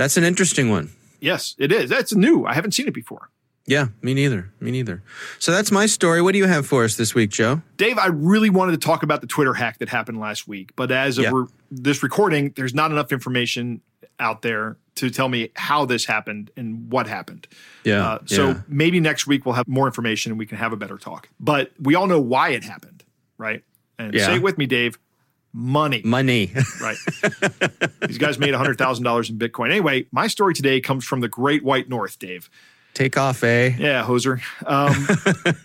that's 0.00 0.16
an 0.16 0.24
interesting 0.24 0.70
one. 0.70 0.90
Yes, 1.20 1.54
it 1.58 1.70
is. 1.70 1.90
That's 1.90 2.14
new. 2.14 2.46
I 2.46 2.54
haven't 2.54 2.72
seen 2.72 2.88
it 2.88 2.94
before. 2.94 3.28
Yeah, 3.66 3.88
me 4.00 4.14
neither. 4.14 4.50
Me 4.58 4.70
neither. 4.70 5.02
So 5.38 5.52
that's 5.52 5.70
my 5.70 5.84
story. 5.86 6.22
What 6.22 6.32
do 6.32 6.38
you 6.38 6.46
have 6.46 6.66
for 6.66 6.82
us 6.84 6.96
this 6.96 7.14
week, 7.14 7.28
Joe? 7.30 7.60
Dave, 7.76 7.98
I 7.98 8.06
really 8.06 8.48
wanted 8.48 8.72
to 8.72 8.78
talk 8.78 9.02
about 9.02 9.20
the 9.20 9.26
Twitter 9.26 9.52
hack 9.52 9.78
that 9.78 9.90
happened 9.90 10.18
last 10.18 10.48
week, 10.48 10.72
but 10.74 10.90
as 10.90 11.18
of 11.18 11.24
Yeah. 11.24 11.30
re- 11.34 11.46
this 11.70 12.02
recording, 12.02 12.52
there's 12.56 12.74
not 12.74 12.90
enough 12.90 13.12
information 13.12 13.82
out 14.18 14.40
there 14.42 14.78
to 14.96 15.10
tell 15.10 15.28
me 15.28 15.50
how 15.56 15.84
this 15.84 16.06
happened 16.06 16.50
and 16.56 16.90
what 16.90 17.06
happened. 17.06 17.46
Yeah, 17.84 18.02
Uh, 18.06 18.18
so 18.24 18.48
yeah. 18.48 18.60
maybe 18.66 18.98
next 18.98 19.26
week 19.26 19.44
we'll 19.44 19.54
have 19.54 19.68
more 19.68 19.86
information 19.86 20.32
and 20.32 20.38
we 20.38 20.46
can 20.46 20.56
have 20.58 20.72
a 20.72 20.76
better 20.76 20.96
talk. 20.96 21.28
But 21.38 21.70
we 21.78 21.94
all 21.94 22.06
know 22.06 22.20
why 22.20 22.50
it 22.50 22.64
happened, 22.64 23.04
right? 23.38 23.62
And 23.98 24.14
Yeah. 24.14 24.26
say 24.26 24.34
it 24.36 24.42
with 24.42 24.56
me, 24.58 24.64
Dave. 24.66 24.98
Money. 25.52 26.00
Money. 26.04 26.52
Right. 26.80 26.96
These 28.06 28.18
guys 28.18 28.38
made 28.38 28.54
$100,000 28.54 29.30
in 29.30 29.38
Bitcoin. 29.38 29.70
Anyway, 29.70 30.06
my 30.12 30.26
story 30.28 30.54
today 30.54 30.80
comes 30.80 31.04
from 31.04 31.20
the 31.20 31.28
Great 31.28 31.62
White 31.64 31.88
North, 31.88 32.18
Dave. 32.18 32.48
Take 32.94 33.16
off, 33.16 33.42
eh? 33.44 33.74
Yeah, 33.78 34.04
hoser. 34.04 34.40
Um, 34.66 35.06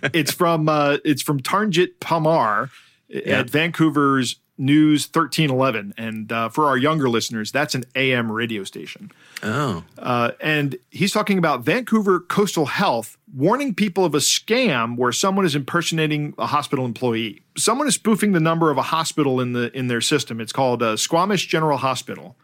it's 0.13 0.31
from 0.31 0.67
uh, 0.69 0.97
it's 1.03 1.21
from 1.21 1.39
Tarnjit 1.39 1.97
Parmar 1.99 2.69
Yeah. 3.07 3.39
at 3.39 3.49
Vancouver's 3.49 4.35
News 4.57 5.05
1311, 5.07 5.93
and 5.97 6.31
uh, 6.31 6.47
for 6.47 6.67
our 6.67 6.77
younger 6.77 7.09
listeners, 7.09 7.51
that's 7.51 7.75
an 7.75 7.83
AM 7.93 8.31
radio 8.31 8.63
station. 8.63 9.11
Oh. 9.43 9.83
Uh, 9.97 10.31
and 10.39 10.77
he's 10.91 11.11
talking 11.11 11.37
about 11.37 11.63
Vancouver 11.63 12.21
Coastal 12.21 12.65
Health 12.65 13.17
warning 13.33 13.75
people 13.75 14.05
of 14.05 14.15
a 14.15 14.19
scam 14.19 14.95
where 14.95 15.11
someone 15.11 15.45
is 15.45 15.55
impersonating 15.55 16.33
a 16.37 16.47
hospital 16.47 16.85
employee. 16.85 17.43
Someone 17.57 17.87
is 17.87 17.95
spoofing 17.95 18.31
the 18.31 18.39
number 18.39 18.71
of 18.71 18.77
a 18.77 18.81
hospital 18.81 19.41
in 19.41 19.51
the 19.51 19.75
in 19.77 19.87
their 19.87 20.01
system. 20.01 20.39
It's 20.39 20.53
called 20.53 20.81
uh, 20.81 20.95
Squamish 20.95 21.47
General 21.47 21.77
Hospital, 21.77 22.37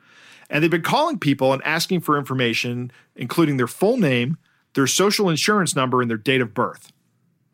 and 0.50 0.62
they've 0.62 0.72
been 0.72 0.82
calling 0.82 1.18
people 1.18 1.54
and 1.54 1.64
asking 1.64 2.02
for 2.02 2.18
information, 2.18 2.92
including 3.16 3.56
their 3.56 3.68
full 3.68 3.96
name, 3.96 4.38
their 4.74 4.88
social 4.88 5.30
insurance 5.30 5.76
number, 5.78 6.02
and 6.02 6.10
their 6.10 6.18
date 6.18 6.42
of 6.42 6.54
birth. 6.54 6.92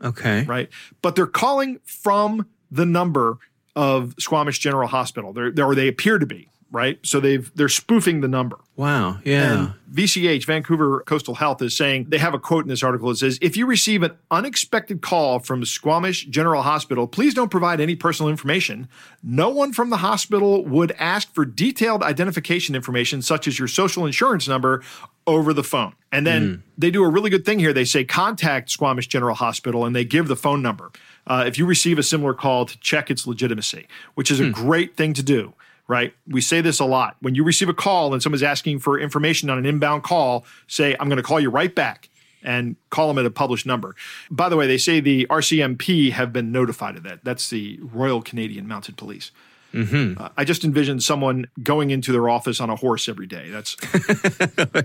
Okay. 0.03 0.43
Right, 0.43 0.69
but 1.01 1.15
they're 1.15 1.27
calling 1.27 1.79
from 1.83 2.47
the 2.71 2.85
number 2.85 3.37
of 3.77 4.15
Squamish 4.17 4.59
General 4.59 4.87
Hospital. 4.87 5.31
They're, 5.31 5.51
they're, 5.51 5.65
or 5.65 5.75
they 5.75 5.87
appear 5.87 6.17
to 6.17 6.25
be 6.25 6.49
right? 6.71 6.99
So 7.03 7.19
they've 7.19 7.49
they're 7.55 7.69
spoofing 7.69 8.21
the 8.21 8.27
number. 8.27 8.57
Wow. 8.75 9.19
Yeah. 9.23 9.53
And 9.53 9.73
VCH, 9.93 10.45
Vancouver 10.45 11.01
Coastal 11.05 11.35
Health, 11.35 11.61
is 11.61 11.75
saying 11.75 12.07
they 12.09 12.17
have 12.17 12.33
a 12.33 12.39
quote 12.39 12.65
in 12.65 12.69
this 12.69 12.83
article. 12.83 13.09
that 13.09 13.17
says, 13.17 13.39
"If 13.41 13.55
you 13.55 13.65
receive 13.65 14.03
an 14.03 14.11
unexpected 14.31 15.01
call 15.01 15.39
from 15.39 15.63
Squamish 15.65 16.25
General 16.25 16.63
Hospital, 16.63 17.07
please 17.07 17.33
don't 17.33 17.49
provide 17.49 17.79
any 17.79 17.95
personal 17.95 18.29
information. 18.29 18.87
No 19.23 19.49
one 19.49 19.73
from 19.73 19.89
the 19.89 19.97
hospital 19.97 20.65
would 20.65 20.91
ask 20.99 21.33
for 21.33 21.45
detailed 21.45 22.03
identification 22.03 22.75
information, 22.75 23.21
such 23.21 23.47
as 23.47 23.57
your 23.57 23.67
social 23.67 24.05
insurance 24.05 24.47
number." 24.47 24.83
Over 25.25 25.53
the 25.53 25.61
phone. 25.61 25.91
And 26.09 26.25
then 26.25 26.47
mm. 26.47 26.61
they 26.77 26.89
do 26.89 27.03
a 27.03 27.09
really 27.09 27.29
good 27.29 27.43
thing 27.43 27.59
here. 27.59 27.73
They 27.73 27.83
say 27.83 28.05
contact 28.05 28.71
Squamish 28.71 29.07
General 29.07 29.35
Hospital 29.35 29.83
and 29.83 29.93
they 29.93 30.05
give 30.05 30.29
the 30.29 30.37
phone 30.37 30.61
number. 30.61 30.89
Uh, 31.27 31.43
if 31.45 31.57
you 31.57 31.65
receive 31.65 31.99
a 31.99 32.03
similar 32.03 32.33
call 32.33 32.65
to 32.65 32.79
check 32.79 33.11
its 33.11 33.27
legitimacy, 33.27 33.85
which 34.15 34.31
is 34.31 34.39
a 34.39 34.45
mm. 34.45 34.53
great 34.53 34.95
thing 34.95 35.13
to 35.13 35.23
do 35.23 35.53
right? 35.87 36.13
We 36.27 36.41
say 36.41 36.61
this 36.61 36.79
a 36.79 36.85
lot. 36.85 37.15
When 37.21 37.33
you 37.33 37.43
receive 37.43 37.69
a 37.69 37.73
call 37.73 38.13
and 38.13 38.21
someone's 38.21 38.43
asking 38.43 38.79
for 38.79 38.99
information 38.99 39.49
on 39.49 39.57
an 39.57 39.65
inbound 39.65 40.03
call, 40.03 40.45
say, 40.67 40.95
I'm 40.99 41.07
going 41.07 41.17
to 41.17 41.23
call 41.23 41.39
you 41.39 41.49
right 41.49 41.73
back 41.73 42.09
and 42.43 42.75
call 42.89 43.07
them 43.07 43.17
at 43.17 43.25
a 43.25 43.31
published 43.31 43.65
number. 43.65 43.95
By 44.29 44.49
the 44.49 44.57
way, 44.57 44.67
they 44.67 44.77
say 44.77 44.99
the 44.99 45.25
RCMP 45.27 46.11
have 46.11 46.31
been 46.31 46.51
notified 46.51 46.97
of 46.97 47.03
that. 47.03 47.23
That's 47.23 47.49
the 47.49 47.79
Royal 47.81 48.21
Canadian 48.21 48.67
Mounted 48.67 48.97
Police. 48.97 49.31
Mm-hmm. 49.73 50.21
Uh, 50.21 50.29
I 50.37 50.43
just 50.43 50.63
envision 50.63 50.99
someone 50.99 51.47
going 51.61 51.89
into 51.91 52.11
their 52.11 52.29
office 52.29 52.59
on 52.59 52.69
a 52.69 52.75
horse 52.75 53.09
every 53.09 53.27
day. 53.27 53.49
That's 53.49 53.75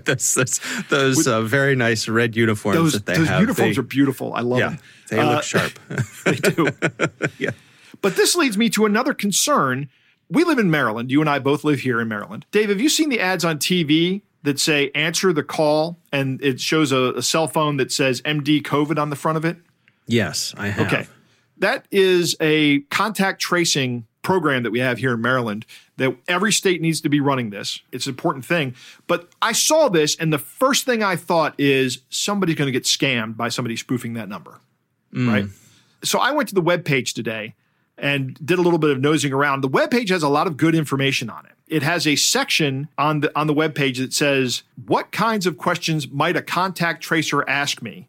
that's, 0.05 0.33
that's, 0.35 0.83
those 0.89 1.17
with, 1.17 1.27
uh, 1.27 1.41
very 1.41 1.75
nice 1.75 2.07
red 2.07 2.35
uniforms 2.35 2.77
those, 2.77 2.93
that 2.93 3.05
they 3.05 3.17
those 3.17 3.27
have. 3.27 3.41
uniforms 3.41 3.75
they, 3.75 3.79
are 3.79 3.83
beautiful. 3.83 4.33
I 4.33 4.41
love 4.41 4.59
yeah, 4.59 4.69
them. 4.69 4.79
They 5.09 5.19
uh, 5.19 5.35
look 5.35 5.43
sharp. 5.43 5.79
they 6.25 6.35
do. 6.35 6.69
yeah. 7.39 7.51
But 8.01 8.15
this 8.15 8.35
leads 8.35 8.57
me 8.57 8.69
to 8.71 8.85
another 8.85 9.13
concern 9.13 9.89
we 10.29 10.43
live 10.43 10.59
in 10.59 10.71
Maryland. 10.71 11.11
You 11.11 11.21
and 11.21 11.29
I 11.29 11.39
both 11.39 11.63
live 11.63 11.81
here 11.81 12.01
in 12.01 12.07
Maryland. 12.07 12.45
Dave, 12.51 12.69
have 12.69 12.81
you 12.81 12.89
seen 12.89 13.09
the 13.09 13.19
ads 13.19 13.45
on 13.45 13.59
TV 13.59 14.21
that 14.43 14.59
say 14.59 14.89
answer 14.95 15.31
the 15.31 15.43
call 15.43 15.99
and 16.11 16.43
it 16.43 16.59
shows 16.59 16.91
a, 16.91 17.13
a 17.13 17.21
cell 17.21 17.47
phone 17.47 17.77
that 17.77 17.91
says 17.91 18.21
MD 18.21 18.61
COVID 18.61 18.99
on 18.99 19.09
the 19.09 19.15
front 19.15 19.37
of 19.37 19.45
it? 19.45 19.57
Yes, 20.07 20.53
I 20.57 20.67
have. 20.67 20.87
Okay. 20.87 21.07
That 21.57 21.85
is 21.91 22.35
a 22.41 22.79
contact 22.81 23.41
tracing 23.41 24.05
program 24.23 24.63
that 24.63 24.71
we 24.71 24.79
have 24.79 24.97
here 24.97 25.13
in 25.13 25.21
Maryland 25.21 25.65
that 25.97 26.15
every 26.27 26.51
state 26.51 26.81
needs 26.81 27.01
to 27.01 27.09
be 27.09 27.19
running 27.19 27.51
this. 27.51 27.81
It's 27.91 28.07
an 28.07 28.11
important 28.11 28.45
thing. 28.45 28.73
But 29.05 29.29
I 29.41 29.51
saw 29.51 29.89
this 29.89 30.15
and 30.15 30.33
the 30.33 30.39
first 30.39 30.85
thing 30.85 31.03
I 31.03 31.15
thought 31.15 31.53
is 31.59 31.99
somebody's 32.09 32.55
going 32.55 32.67
to 32.67 32.71
get 32.71 32.83
scammed 32.83 33.37
by 33.37 33.49
somebody 33.49 33.75
spoofing 33.75 34.13
that 34.13 34.27
number. 34.27 34.59
Mm. 35.13 35.31
Right? 35.31 35.45
So 36.03 36.19
I 36.19 36.31
went 36.31 36.49
to 36.49 36.55
the 36.55 36.61
web 36.61 36.83
page 36.83 37.13
today 37.13 37.53
and 37.97 38.33
did 38.43 38.59
a 38.59 38.61
little 38.61 38.79
bit 38.79 38.89
of 38.89 38.99
nosing 38.99 39.33
around. 39.33 39.61
The 39.61 39.67
web 39.67 39.91
page 39.91 40.09
has 40.09 40.23
a 40.23 40.29
lot 40.29 40.47
of 40.47 40.57
good 40.57 40.75
information 40.75 41.29
on 41.29 41.45
it. 41.45 41.51
It 41.67 41.83
has 41.83 42.05
a 42.07 42.15
section 42.15 42.87
on 42.97 43.21
the 43.21 43.39
on 43.39 43.47
the 43.47 43.53
web 43.53 43.75
page 43.75 43.97
that 43.99 44.13
says 44.13 44.63
what 44.85 45.11
kinds 45.11 45.45
of 45.45 45.57
questions 45.57 46.09
might 46.09 46.35
a 46.35 46.41
contact 46.41 47.03
tracer 47.03 47.47
ask 47.47 47.81
me. 47.81 48.07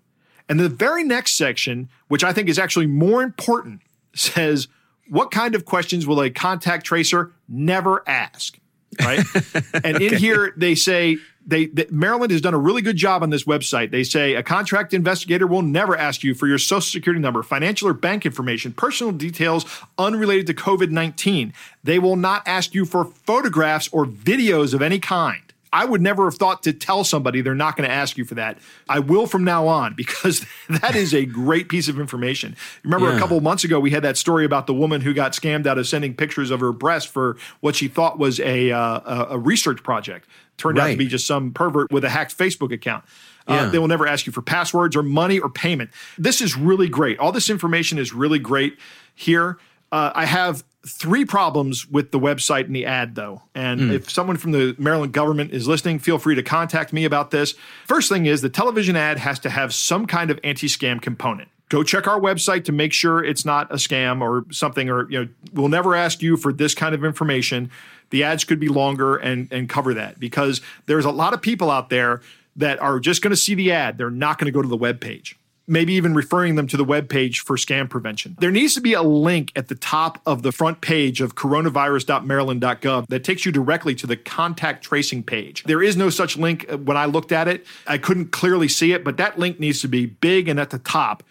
And 0.48 0.60
the 0.60 0.68
very 0.68 1.04
next 1.04 1.36
section, 1.36 1.88
which 2.08 2.24
I 2.24 2.32
think 2.32 2.48
is 2.48 2.58
actually 2.58 2.86
more 2.86 3.22
important, 3.22 3.82
says 4.14 4.68
what 5.08 5.30
kind 5.30 5.54
of 5.54 5.64
questions 5.64 6.06
will 6.06 6.20
a 6.20 6.30
contact 6.30 6.86
tracer 6.86 7.32
never 7.48 8.02
ask? 8.08 8.58
Right? 9.00 9.18
and 9.84 9.96
okay. 9.96 10.06
in 10.06 10.16
here 10.16 10.52
they 10.56 10.74
say 10.74 11.18
they, 11.46 11.66
they, 11.66 11.86
Maryland 11.90 12.30
has 12.30 12.40
done 12.40 12.54
a 12.54 12.58
really 12.58 12.80
good 12.80 12.96
job 12.96 13.22
on 13.22 13.30
this 13.30 13.44
website. 13.44 13.90
They 13.90 14.04
say 14.04 14.34
a 14.34 14.42
contract 14.42 14.94
investigator 14.94 15.46
will 15.46 15.62
never 15.62 15.96
ask 15.96 16.22
you 16.22 16.34
for 16.34 16.46
your 16.46 16.58
social 16.58 16.80
security 16.80 17.20
number, 17.20 17.42
financial 17.42 17.88
or 17.88 17.92
bank 17.92 18.24
information, 18.24 18.72
personal 18.72 19.12
details 19.12 19.66
unrelated 19.98 20.46
to 20.46 20.54
COVID 20.54 20.90
19. 20.90 21.52
They 21.82 21.98
will 21.98 22.16
not 22.16 22.46
ask 22.46 22.74
you 22.74 22.84
for 22.84 23.04
photographs 23.04 23.88
or 23.92 24.06
videos 24.06 24.74
of 24.74 24.80
any 24.80 24.98
kind. 24.98 25.42
I 25.74 25.84
would 25.84 26.00
never 26.00 26.26
have 26.26 26.36
thought 26.36 26.62
to 26.62 26.72
tell 26.72 27.02
somebody 27.02 27.40
they're 27.40 27.52
not 27.52 27.76
going 27.76 27.88
to 27.88 27.94
ask 27.94 28.16
you 28.16 28.24
for 28.24 28.36
that. 28.36 28.58
I 28.88 29.00
will 29.00 29.26
from 29.26 29.42
now 29.42 29.66
on 29.66 29.94
because 29.96 30.46
that 30.68 30.94
is 30.94 31.12
a 31.12 31.26
great 31.26 31.68
piece 31.68 31.88
of 31.88 31.98
information. 31.98 32.56
Remember 32.84 33.10
yeah. 33.10 33.16
a 33.16 33.18
couple 33.18 33.36
of 33.36 33.42
months 33.42 33.64
ago 33.64 33.80
we 33.80 33.90
had 33.90 34.04
that 34.04 34.16
story 34.16 34.44
about 34.44 34.68
the 34.68 34.74
woman 34.74 35.00
who 35.00 35.12
got 35.12 35.32
scammed 35.32 35.66
out 35.66 35.76
of 35.76 35.88
sending 35.88 36.14
pictures 36.14 36.52
of 36.52 36.60
her 36.60 36.72
breast 36.72 37.08
for 37.08 37.36
what 37.60 37.74
she 37.74 37.88
thought 37.88 38.18
was 38.18 38.38
a 38.40 38.70
uh, 38.70 39.26
a 39.30 39.38
research 39.38 39.82
project. 39.82 40.28
Turned 40.56 40.78
right. 40.78 40.84
out 40.84 40.90
to 40.92 40.96
be 40.96 41.06
just 41.06 41.26
some 41.26 41.52
pervert 41.52 41.90
with 41.90 42.04
a 42.04 42.10
hacked 42.10 42.38
Facebook 42.38 42.72
account. 42.72 43.04
Uh, 43.46 43.68
they 43.68 43.78
will 43.78 43.88
never 43.88 44.06
ask 44.06 44.26
you 44.26 44.32
for 44.32 44.40
passwords 44.40 44.96
or 44.96 45.02
money 45.02 45.38
or 45.38 45.50
payment. 45.50 45.90
This 46.16 46.40
is 46.40 46.56
really 46.56 46.88
great. 46.88 47.18
All 47.18 47.32
this 47.32 47.50
information 47.50 47.98
is 47.98 48.14
really 48.14 48.38
great 48.38 48.78
here. 49.14 49.58
Uh, 49.92 50.12
I 50.14 50.24
have 50.24 50.64
three 50.86 51.24
problems 51.24 51.88
with 51.88 52.10
the 52.10 52.20
website 52.20 52.66
and 52.66 52.76
the 52.76 52.86
ad, 52.86 53.14
though. 53.14 53.42
And 53.54 53.80
mm. 53.80 53.92
if 53.92 54.10
someone 54.10 54.36
from 54.36 54.52
the 54.52 54.74
Maryland 54.78 55.12
government 55.12 55.52
is 55.52 55.66
listening, 55.66 55.98
feel 55.98 56.18
free 56.18 56.34
to 56.34 56.42
contact 56.42 56.92
me 56.92 57.04
about 57.04 57.30
this. 57.30 57.54
First 57.86 58.08
thing 58.08 58.26
is 58.26 58.42
the 58.42 58.50
television 58.50 58.96
ad 58.96 59.18
has 59.18 59.38
to 59.40 59.50
have 59.50 59.72
some 59.72 60.06
kind 60.06 60.30
of 60.30 60.38
anti 60.44 60.66
scam 60.66 61.00
component. 61.00 61.48
Go 61.70 61.82
check 61.82 62.06
our 62.06 62.20
website 62.20 62.64
to 62.64 62.72
make 62.72 62.92
sure 62.92 63.24
it's 63.24 63.44
not 63.44 63.70
a 63.72 63.76
scam 63.76 64.20
or 64.20 64.44
something, 64.52 64.90
or, 64.90 65.10
you 65.10 65.24
know, 65.24 65.28
we'll 65.54 65.68
never 65.68 65.94
ask 65.94 66.20
you 66.20 66.36
for 66.36 66.52
this 66.52 66.74
kind 66.74 66.94
of 66.94 67.04
information. 67.04 67.70
The 68.10 68.22
ads 68.22 68.44
could 68.44 68.60
be 68.60 68.68
longer 68.68 69.16
and, 69.16 69.48
and 69.50 69.68
cover 69.68 69.94
that 69.94 70.20
because 70.20 70.60
there's 70.86 71.06
a 71.06 71.10
lot 71.10 71.32
of 71.32 71.40
people 71.40 71.70
out 71.70 71.88
there 71.88 72.20
that 72.56 72.80
are 72.80 73.00
just 73.00 73.22
going 73.22 73.30
to 73.30 73.36
see 73.36 73.54
the 73.54 73.72
ad. 73.72 73.96
They're 73.96 74.10
not 74.10 74.38
going 74.38 74.46
to 74.46 74.52
go 74.52 74.60
to 74.60 74.68
the 74.68 74.76
web 74.76 75.00
page 75.00 75.38
maybe 75.66 75.94
even 75.94 76.14
referring 76.14 76.56
them 76.56 76.66
to 76.68 76.76
the 76.76 76.84
web 76.84 77.08
page 77.08 77.40
for 77.40 77.56
scam 77.56 77.88
prevention. 77.88 78.36
There 78.38 78.50
needs 78.50 78.74
to 78.74 78.80
be 78.80 78.92
a 78.92 79.02
link 79.02 79.52
at 79.56 79.68
the 79.68 79.74
top 79.74 80.20
of 80.26 80.42
the 80.42 80.52
front 80.52 80.80
page 80.80 81.20
of 81.20 81.34
coronavirus.maryland.gov 81.34 83.06
that 83.08 83.24
takes 83.24 83.46
you 83.46 83.52
directly 83.52 83.94
to 83.96 84.06
the 84.06 84.16
contact 84.16 84.84
tracing 84.84 85.22
page. 85.22 85.64
There 85.64 85.82
is 85.82 85.96
no 85.96 86.10
such 86.10 86.36
link 86.36 86.66
uh, 86.70 86.78
when 86.78 86.96
I 86.96 87.06
looked 87.06 87.32
at 87.32 87.48
it. 87.48 87.66
I 87.86 87.98
couldn't 87.98 88.32
clearly 88.32 88.68
see 88.68 88.92
it, 88.92 89.04
but 89.04 89.16
that 89.16 89.38
link 89.38 89.58
needs 89.58 89.80
to 89.80 89.88
be 89.88 90.06
big 90.06 90.48
and 90.48 90.60
at 90.60 90.70
the 90.70 90.78
top. 90.78 91.22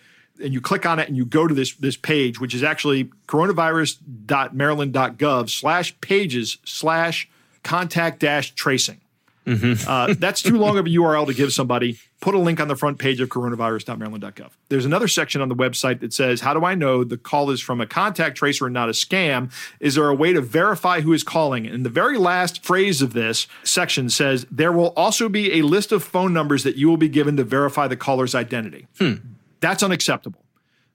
And 0.44 0.52
you 0.52 0.62
click 0.62 0.86
on 0.86 1.00
it 1.00 1.08
and 1.08 1.16
you 1.16 1.26
go 1.26 1.48
to 1.48 1.54
this, 1.54 1.76
this 1.76 1.96
page, 1.96 2.40
which 2.40 2.56
is 2.56 2.64
actually 2.64 3.12
coronavirus.maryland.gov 3.28 5.50
slash 5.50 6.02
pages 6.02 6.58
slash 6.66 7.30
contact 7.62 8.20
dash 8.20 8.56
tracing. 8.56 9.00
Mm-hmm. 9.46 9.90
uh, 9.90 10.16
that's 10.20 10.42
too 10.42 10.58
long 10.58 10.78
of 10.78 10.86
a 10.86 10.90
URL 10.90 11.28
to 11.28 11.34
give 11.34 11.52
somebody. 11.52 12.00
Put 12.24 12.36
a 12.36 12.40
link 12.40 12.62
on 12.62 12.70
the 12.70 12.78
front 12.78 13.00
page 13.00 13.20
of 13.20 13.28
coronavirus.maryland.gov. 13.28 14.52
There's 14.70 14.86
another 14.86 15.10
section 15.10 15.42
on 15.42 15.50
the 15.50 15.56
website 15.58 16.00
that 16.00 16.14
says, 16.14 16.40
How 16.40 16.54
do 16.54 16.64
I 16.64 16.74
know 16.74 17.04
the 17.04 17.18
call 17.18 17.52
is 17.52 17.60
from 17.60 17.82
a 17.82 17.86
contact 17.86 18.38
tracer 18.38 18.66
and 18.66 18.74
not 18.74 18.88
a 18.88 18.94
scam? 18.94 19.52
Is 19.82 19.96
there 19.96 20.08
a 20.08 20.16
way 20.16 20.32
to 20.32 20.40
verify 20.40 21.02
who 21.02 21.12
is 21.12 21.22
calling? 21.22 21.68
And 21.68 21.86
the 21.86 21.90
very 21.90 22.18
last 22.18 22.64
phrase 22.64 23.02
of 23.02 23.12
this 23.12 23.46
section 23.66 24.10
says, 24.10 24.48
There 24.50 24.72
will 24.72 24.94
also 24.96 25.28
be 25.28 25.60
a 25.60 25.64
list 25.64 25.92
of 25.92 26.02
phone 26.02 26.32
numbers 26.32 26.64
that 26.64 26.78
you 26.78 26.88
will 26.88 26.96
be 26.96 27.10
given 27.10 27.36
to 27.36 27.44
verify 27.44 27.90
the 27.90 27.98
caller's 27.98 28.34
identity. 28.34 28.88
Hmm. 29.00 29.16
That's 29.60 29.84
unacceptable. 29.84 30.46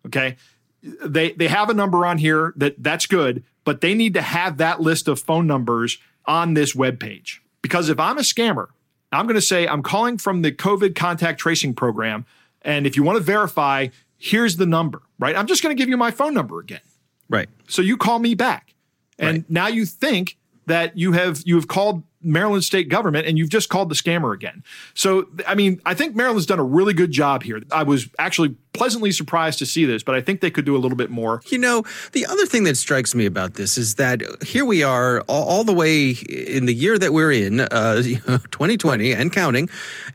Okay. 0.07 0.37
They, 0.83 1.33
they 1.33 1.49
have 1.49 1.69
a 1.69 1.75
number 1.75 2.07
on 2.07 2.17
here 2.17 2.55
that 2.57 2.83
that's 2.83 3.05
good, 3.05 3.45
but 3.65 3.83
they 3.83 3.93
need 3.93 4.15
to 4.15 4.23
have 4.23 4.57
that 4.57 4.81
list 4.81 5.09
of 5.09 5.21
phone 5.21 5.47
numbers 5.47 5.99
on 6.25 6.55
this 6.55 6.75
web 6.75 6.99
page. 6.99 7.43
Because 7.61 7.91
if 7.91 8.01
I'm 8.01 8.17
a 8.17 8.23
scammer, 8.23 8.69
I'm 9.13 9.27
going 9.27 9.37
to 9.37 9.43
say 9.43 9.67
I'm 9.67 9.83
calling 9.83 10.19
from 10.19 10.43
the 10.43 10.53
COVID 10.53 10.95
contact 10.95 11.41
tracing 11.41 11.75
program. 11.75 12.27
And 12.63 12.87
if 12.87 12.97
you 12.97 13.03
want 13.03 13.17
to 13.17 13.23
verify, 13.23 13.89
here's 14.19 14.57
the 14.57 14.67
number, 14.67 15.03
right? 15.19 15.37
I'm 15.37 15.47
just 15.47 15.63
going 15.63 15.75
to 15.75 15.81
give 15.81 15.89
you 15.89 15.97
my 15.97 16.11
phone 16.11 16.35
number 16.35 16.59
again. 16.61 16.81
Right. 17.29 17.49
So 17.69 17.83
you 17.83 17.97
call 17.97 18.19
me 18.19 18.35
back. 18.35 18.75
And 19.19 19.39
right. 19.39 19.51
now 19.51 19.67
you 19.69 19.87
think 19.87 20.37
that 20.67 20.97
you 20.97 21.13
have 21.13 21.43
you 21.45 21.57
have 21.57 21.69
called 21.69 22.03
Maryland 22.21 22.65
state 22.65 22.89
government 22.89 23.27
and 23.27 23.39
you've 23.39 23.49
just 23.49 23.69
called 23.69 23.89
the 23.89 23.95
scammer 23.95 24.35
again. 24.35 24.65
So, 24.95 25.29
I 25.47 25.55
mean, 25.55 25.81
I 25.87 25.95
think 25.95 26.17
Maryland's 26.17 26.47
done 26.47 26.59
a 26.59 26.65
really 26.65 26.93
good 26.93 27.13
job 27.13 27.43
here. 27.43 27.63
I 27.71 27.85
was 27.85 28.09
actually 28.19 28.57
pleasantly 28.73 29.13
surprised 29.13 29.59
to 29.61 29.67
see 29.67 29.85
this, 29.85 30.03
but 30.03 30.15
I 30.15 30.21
think 30.21 30.41
they 30.41 30.51
could 30.51 30.65
do 30.65 30.77
a 30.77 30.79
little 30.79 30.97
bit 30.97 31.11
more. 31.11 31.41
You 31.47 31.59
know, 31.59 31.85
the 32.13 32.27
other 32.27 32.47
thing 32.47 32.65
that 32.65 32.77
strikes 32.77 33.15
me 33.15 33.27
about 33.27 33.55
this 33.55 33.79
is 33.79 33.97
that 33.97 34.23
here 34.43 34.65
we 34.65 34.83
are 34.83 35.21
all, 35.23 35.45
all 35.45 35.65
the 35.65 35.73
way 35.73 36.11
in 36.11 36.67
the 36.67 36.75
year 36.75 36.99
that 36.99 37.13
we're 37.13 37.33
in, 37.33 37.61
uh, 37.61 38.03
2020 38.03 39.13
and 39.13 39.33
counting, 39.33 39.69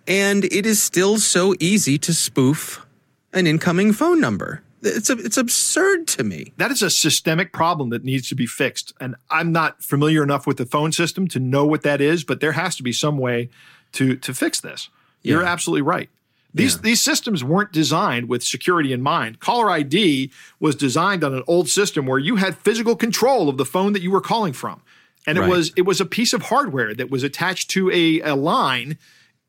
and 0.08 0.46
it 0.46 0.66
is 0.66 0.82
still 0.82 1.18
so 1.18 1.56
easy 1.60 1.98
to 2.00 2.14
spoof 2.14 2.86
an 3.34 3.48
incoming 3.48 3.94
phone 3.94 4.20
number 4.20 4.62
it's 4.84 5.10
a, 5.10 5.14
it's 5.18 5.38
absurd 5.38 6.08
to 6.10 6.24
me. 6.24 6.54
That 6.58 6.72
is 6.72 6.82
a 6.82 6.90
systemic 6.90 7.52
problem 7.54 7.90
that 7.90 8.04
needs 8.04 8.28
to 8.30 8.36
be 8.36 8.46
fixed. 8.46 8.94
And 9.00 9.16
I'm 9.30 9.52
not 9.52 9.82
familiar 9.84 10.24
enough 10.24 10.46
with 10.48 10.58
the 10.58 10.66
phone 10.66 10.92
system 10.92 11.28
to 11.30 11.40
know 11.40 11.66
what 11.66 11.82
that 11.84 12.02
is, 12.02 12.24
but 12.24 12.40
there 12.40 12.52
has 12.54 12.76
to 12.78 12.84
be 12.84 12.94
some 12.94 13.18
way 13.18 13.50
to 13.94 14.16
to 14.18 14.34
fix 14.34 14.60
this. 14.60 14.90
Yeah. 15.22 15.34
You're 15.34 15.44
absolutely 15.44 15.84
right. 15.84 16.10
These 16.54 16.76
Yeah. 16.76 16.82
these 16.84 17.02
systems 17.02 17.44
weren't 17.44 17.72
designed 17.72 18.30
with 18.30 18.44
security 18.44 18.94
in 18.94 19.02
mind. 19.02 19.40
Caller 19.40 19.70
ID 19.72 20.32
was 20.60 20.76
designed 20.76 21.24
on 21.24 21.34
an 21.34 21.44
old 21.48 21.70
system 21.70 22.06
where 22.06 22.20
you 22.20 22.36
had 22.38 22.58
physical 22.58 22.96
control 22.96 23.50
of 23.50 23.58
the 23.58 23.66
phone 23.66 23.94
that 23.94 24.02
you 24.02 24.12
were 24.12 24.22
calling 24.22 24.54
from. 24.54 24.82
And 25.26 25.38
it 25.38 25.42
Right. 25.42 25.50
was 25.50 25.72
it 25.76 25.84
was 25.84 26.02
a 26.02 26.06
piece 26.06 26.34
of 26.34 26.44
hardware 26.44 26.94
that 26.94 27.10
was 27.10 27.24
attached 27.24 27.70
to 27.72 27.90
a, 27.92 28.20
a 28.22 28.36
line 28.36 28.98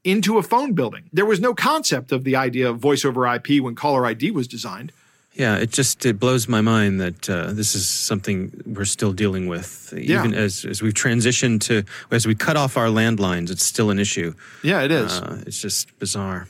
into 0.04 0.36
a 0.38 0.42
phone 0.42 0.72
building. 0.74 1.04
There 1.12 1.24
was 1.26 1.40
no 1.40 1.54
concept 1.54 2.12
of 2.12 2.24
the 2.24 2.36
idea 2.36 2.68
of 2.70 2.78
voice 2.78 3.04
over 3.04 3.26
IP 3.26 3.60
when 3.60 3.74
caller 3.74 4.04
ID 4.06 4.30
was 4.30 4.46
designed. 4.46 4.92
Yeah, 5.36 5.56
it 5.56 5.70
just 5.72 6.06
it 6.06 6.20
blows 6.20 6.46
my 6.48 6.60
mind 6.60 7.00
that 7.00 7.28
uh, 7.28 7.52
this 7.52 7.74
is 7.74 7.88
something 7.88 8.52
we're 8.66 8.84
still 8.84 9.12
dealing 9.12 9.48
with, 9.48 9.92
Yeah. 9.96 10.20
even 10.20 10.32
as 10.34 10.64
as 10.64 10.80
we've 10.80 10.94
transitioned 10.94 11.60
to 11.62 11.82
as 12.12 12.24
we 12.24 12.36
cut 12.36 12.56
off 12.56 12.76
our 12.76 12.86
landlines. 12.86 13.50
It's 13.50 13.64
still 13.64 13.90
an 13.90 13.98
issue. 13.98 14.34
Yeah, 14.62 14.82
it 14.82 14.92
is. 14.92 15.10
Uh, 15.12 15.42
it's 15.44 15.60
just 15.60 15.98
bizarre. 15.98 16.46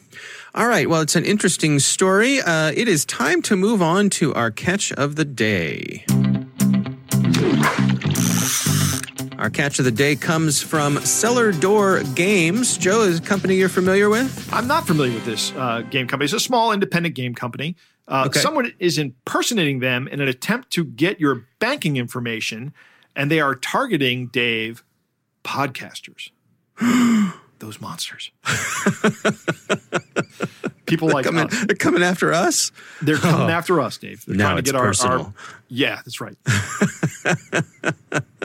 All 0.54 0.68
right, 0.68 0.88
well, 0.88 1.00
it's 1.00 1.16
an 1.16 1.24
interesting 1.24 1.78
story. 1.80 2.40
Uh, 2.42 2.72
it 2.76 2.86
is 2.86 3.04
time 3.06 3.40
to 3.42 3.56
move 3.56 3.80
on 3.80 4.10
to 4.10 4.34
our 4.34 4.50
catch 4.50 4.92
of 4.92 5.16
the 5.16 5.24
day. 5.24 6.04
Our 9.38 9.50
catch 9.50 9.78
of 9.78 9.84
the 9.84 9.90
day 9.90 10.14
comes 10.16 10.62
from 10.62 10.98
Cellar 11.00 11.52
Door 11.52 12.02
Games. 12.14 12.78
Joe 12.78 13.02
is 13.02 13.18
a 13.18 13.22
company 13.22 13.56
you're 13.56 13.68
familiar 13.68 14.08
with. 14.08 14.48
I'm 14.52 14.66
not 14.68 14.86
familiar 14.86 15.12
with 15.12 15.24
this 15.24 15.52
uh, 15.56 15.82
game 15.90 16.06
company. 16.06 16.24
It's 16.26 16.32
a 16.34 16.40
small 16.40 16.72
independent 16.72 17.14
game 17.14 17.34
company. 17.34 17.76
Uh, 18.06 18.24
Okay. 18.26 18.40
Someone 18.40 18.72
is 18.78 18.98
impersonating 18.98 19.80
them 19.80 20.06
in 20.08 20.20
an 20.20 20.28
attempt 20.28 20.70
to 20.72 20.84
get 20.84 21.20
your 21.20 21.46
banking 21.58 21.96
information, 21.96 22.74
and 23.16 23.30
they 23.30 23.40
are 23.40 23.54
targeting 23.54 24.28
Dave 24.28 24.84
podcasters. 25.44 26.30
Those 27.60 27.80
monsters. 27.80 28.30
People 30.86 31.08
are 31.10 31.14
like 31.14 31.24
Coming, 31.24 31.46
us. 31.46 31.64
they're 31.66 31.76
coming 31.76 32.02
after 32.02 32.32
us. 32.32 32.72
They're 33.02 33.16
coming 33.16 33.50
after 33.50 33.80
us, 33.80 33.96
Dave. 33.98 34.24
They're 34.26 34.36
Now 34.36 34.52
trying 34.52 34.56
to 34.56 34.72
get 34.72 34.74
our, 34.74 34.92
our. 35.04 35.32
Yeah, 35.68 35.96
that's 35.96 36.20
right. 36.20 36.36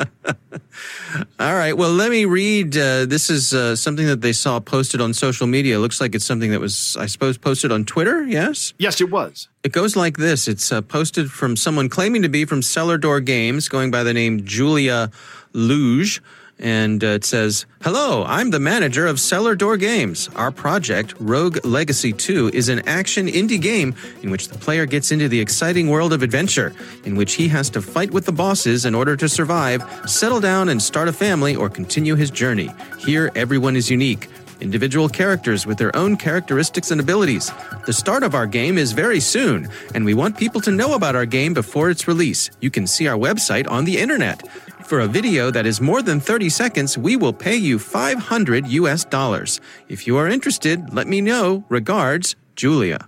All 1.39 1.53
right. 1.53 1.73
Well, 1.75 1.91
let 1.91 2.11
me 2.11 2.25
read. 2.25 2.77
Uh, 2.77 3.05
this 3.05 3.29
is 3.29 3.53
uh, 3.53 3.75
something 3.75 4.05
that 4.07 4.21
they 4.21 4.33
saw 4.33 4.59
posted 4.59 5.01
on 5.01 5.13
social 5.13 5.47
media. 5.47 5.75
It 5.77 5.79
looks 5.79 5.99
like 5.99 6.15
it's 6.15 6.25
something 6.25 6.51
that 6.51 6.59
was, 6.59 6.95
I 6.97 7.05
suppose, 7.07 7.37
posted 7.37 7.71
on 7.71 7.85
Twitter. 7.85 8.23
Yes. 8.25 8.73
Yes, 8.77 9.01
it 9.01 9.09
was. 9.09 9.47
It 9.63 9.71
goes 9.71 9.95
like 9.95 10.17
this. 10.17 10.47
It's 10.47 10.71
uh, 10.71 10.81
posted 10.81 11.31
from 11.31 11.55
someone 11.55 11.89
claiming 11.89 12.21
to 12.21 12.29
be 12.29 12.45
from 12.45 12.61
Cellar 12.61 12.97
Door 12.97 13.21
Games, 13.21 13.67
going 13.69 13.91
by 13.91 14.03
the 14.03 14.13
name 14.13 14.45
Julia 14.45 15.11
Luge. 15.53 16.21
And 16.59 17.03
uh, 17.03 17.07
it 17.07 17.23
says, 17.23 17.65
Hello, 17.81 18.25
I'm 18.25 18.51
the 18.51 18.59
manager 18.59 19.07
of 19.07 19.19
Cellar 19.19 19.55
Door 19.55 19.77
Games. 19.77 20.29
Our 20.35 20.51
project, 20.51 21.13
Rogue 21.17 21.65
Legacy 21.65 22.11
2, 22.11 22.49
is 22.53 22.67
an 22.67 22.87
action 22.87 23.27
indie 23.27 23.61
game 23.61 23.95
in 24.21 24.29
which 24.29 24.49
the 24.49 24.57
player 24.57 24.85
gets 24.85 25.11
into 25.11 25.29
the 25.29 25.39
exciting 25.39 25.89
world 25.89 26.11
of 26.11 26.21
adventure, 26.21 26.73
in 27.05 27.15
which 27.15 27.35
he 27.35 27.47
has 27.47 27.69
to 27.71 27.81
fight 27.81 28.11
with 28.11 28.25
the 28.25 28.33
bosses 28.33 28.85
in 28.85 28.93
order 28.93 29.15
to 29.15 29.29
survive, 29.29 29.81
settle 30.05 30.41
down 30.41 30.67
and 30.67 30.81
start 30.81 31.07
a 31.07 31.13
family, 31.13 31.55
or 31.55 31.69
continue 31.69 32.15
his 32.15 32.29
journey. 32.29 32.69
Here, 32.97 33.31
everyone 33.35 33.77
is 33.77 33.89
unique 33.89 34.27
individual 34.61 35.09
characters 35.09 35.65
with 35.65 35.77
their 35.77 35.95
own 35.95 36.17
characteristics 36.17 36.91
and 36.91 36.99
abilities. 36.99 37.51
The 37.85 37.93
start 37.93 38.23
of 38.23 38.35
our 38.35 38.45
game 38.45 38.77
is 38.77 38.91
very 38.91 39.19
soon, 39.19 39.69
and 39.95 40.05
we 40.05 40.13
want 40.13 40.37
people 40.37 40.61
to 40.61 40.71
know 40.71 40.93
about 40.95 41.15
our 41.15 41.25
game 41.25 41.53
before 41.53 41.89
its 41.89 42.07
release. 42.07 42.49
You 42.59 42.69
can 42.69 42.87
see 42.87 43.07
our 43.07 43.17
website 43.17 43.69
on 43.69 43.85
the 43.85 43.97
internet. 43.97 44.43
For 44.89 45.01
a 45.01 45.07
video 45.07 45.51
that 45.51 45.67
is 45.67 45.79
more 45.79 46.01
than 46.01 46.19
30 46.19 46.49
seconds, 46.49 46.97
we 46.97 47.15
will 47.15 47.31
pay 47.31 47.55
you 47.55 47.77
500 47.77 48.65
US 48.69 49.05
dollars. 49.05 49.61
If 49.87 50.07
you 50.07 50.17
are 50.17 50.27
interested, 50.27 50.91
let 50.91 51.05
me 51.05 51.21
know. 51.21 51.63
Regards, 51.69 52.35
Julia. 52.55 53.07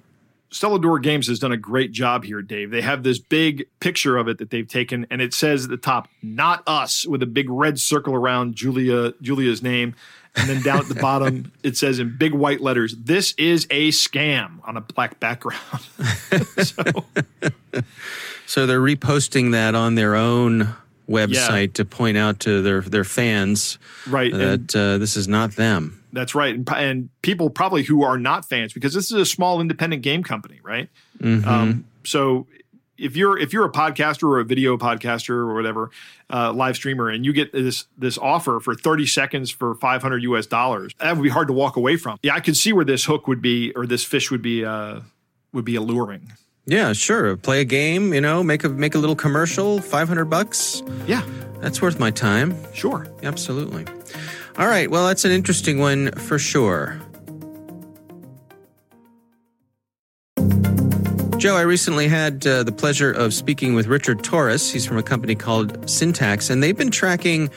Cellar 0.51 0.77
Door 0.77 0.99
Games 0.99 1.27
has 1.27 1.39
done 1.39 1.51
a 1.51 1.57
great 1.57 1.91
job 1.91 2.23
here, 2.23 2.43
Dave. 2.43 2.69
They 2.69 2.81
have 2.81 3.01
this 3.01 3.17
big 3.17 3.65
picture 3.79 4.17
of 4.17 4.27
it 4.27 4.37
that 4.37 4.51
they've 4.51 4.67
taken, 4.67 5.07
and 5.09 5.23
it 5.23 5.33
says 5.33 5.63
at 5.63 5.71
the 5.71 5.77
top, 5.77 6.07
"Not 6.21 6.61
us," 6.67 7.07
with 7.07 7.23
a 7.23 7.25
big 7.25 7.49
red 7.49 7.79
circle 7.79 8.13
around 8.13 8.53
Julia 8.53 9.15
Julia's 9.19 9.63
name, 9.63 9.95
and 10.35 10.47
then 10.47 10.61
down 10.61 10.81
at 10.81 10.87
the 10.87 10.93
bottom 10.93 11.51
it 11.63 11.77
says 11.77 11.97
in 11.97 12.15
big 12.15 12.35
white 12.35 12.61
letters, 12.61 12.95
"This 12.95 13.33
is 13.39 13.65
a 13.71 13.89
scam" 13.89 14.59
on 14.65 14.77
a 14.77 14.81
black 14.81 15.19
background. 15.19 15.81
so, 16.61 16.83
So 18.51 18.67
they're 18.67 18.81
reposting 18.81 19.53
that 19.53 19.75
on 19.75 19.95
their 19.95 20.13
own 20.13 20.75
website 21.09 21.73
to 21.73 21.85
point 21.85 22.17
out 22.17 22.39
to 22.41 22.61
their, 22.61 22.81
their 22.81 23.03
fans 23.03 23.77
right, 24.07 24.31
and 24.33 24.41
that 24.41 24.75
uh, 24.75 24.97
this 24.97 25.17
is 25.17 25.27
not 25.27 25.51
them. 25.55 26.03
that's 26.13 26.35
right, 26.35 26.55
and, 26.55 26.69
and 26.71 27.09
people 27.21 27.49
probably 27.49 27.83
who 27.83 28.03
are 28.03 28.17
not 28.17 28.47
fans 28.47 28.73
because 28.73 28.93
this 28.93 29.05
is 29.05 29.17
a 29.17 29.25
small 29.25 29.61
independent 29.61 30.01
game 30.01 30.23
company, 30.23 30.59
right? 30.63 30.89
Um, 31.23 31.85
so 32.03 32.47
if 33.01 33.15
you're 33.15 33.37
if 33.37 33.51
you're 33.51 33.65
a 33.65 33.71
podcaster 33.71 34.23
or 34.23 34.39
a 34.39 34.45
video 34.45 34.77
podcaster 34.77 35.31
or 35.31 35.53
whatever 35.55 35.89
uh, 36.31 36.53
live 36.53 36.75
streamer 36.75 37.09
and 37.09 37.25
you 37.25 37.33
get 37.33 37.51
this 37.51 37.85
this 37.97 38.17
offer 38.17 38.59
for 38.59 38.75
30 38.75 39.07
seconds 39.07 39.49
for 39.49 39.75
500 39.75 40.23
US 40.23 40.45
dollars 40.45 40.93
that 40.99 41.15
would 41.17 41.23
be 41.23 41.29
hard 41.29 41.47
to 41.47 41.53
walk 41.53 41.75
away 41.75 41.97
from 41.97 42.17
yeah 42.21 42.35
I 42.35 42.39
could 42.39 42.55
see 42.55 42.71
where 42.71 42.85
this 42.85 43.05
hook 43.05 43.27
would 43.27 43.41
be 43.41 43.71
or 43.75 43.87
this 43.87 44.03
fish 44.03 44.29
would 44.29 44.41
be 44.41 44.63
uh, 44.63 45.01
would 45.51 45.65
be 45.65 45.75
alluring 45.75 46.31
Yeah, 46.65 46.93
sure. 46.93 47.35
Play 47.37 47.61
a 47.61 47.65
game, 47.65 48.13
you 48.13 48.21
know, 48.21 48.43
make 48.43 48.63
a 48.63 48.69
make 48.69 48.95
a 48.95 48.99
little 48.99 49.15
commercial, 49.15 49.81
500 49.81 50.25
bucks. 50.25 50.83
yeah 51.07 51.23
That's 51.59 51.81
worth 51.81 51.99
my 51.99 52.11
time. 52.11 52.55
sure 52.73 53.07
Absolutely. 53.23 53.85
All 54.57 54.67
right, 54.67 54.91
well, 54.91 55.07
that's 55.07 55.25
an 55.25 55.31
interesting 55.31 55.79
one 55.79 56.11
for 56.11 56.37
sure. 56.37 56.99
Joe, 61.37 61.55
I 61.55 61.61
recently 61.61 62.07
had 62.07 62.45
uh, 62.45 62.61
the 62.61 62.71
pleasure 62.71 63.11
of 63.11 63.33
speaking 63.33 63.73
with 63.73 63.87
Richard 63.87 64.23
Torres. 64.23 64.71
He's 64.71 64.85
from 64.85 64.99
a 64.99 65.03
company 65.03 65.33
called 65.33 65.89
Syntax, 65.89 66.51
and 66.51 66.61
they've 66.61 66.77
been 66.77 66.91
tracking 66.91 67.49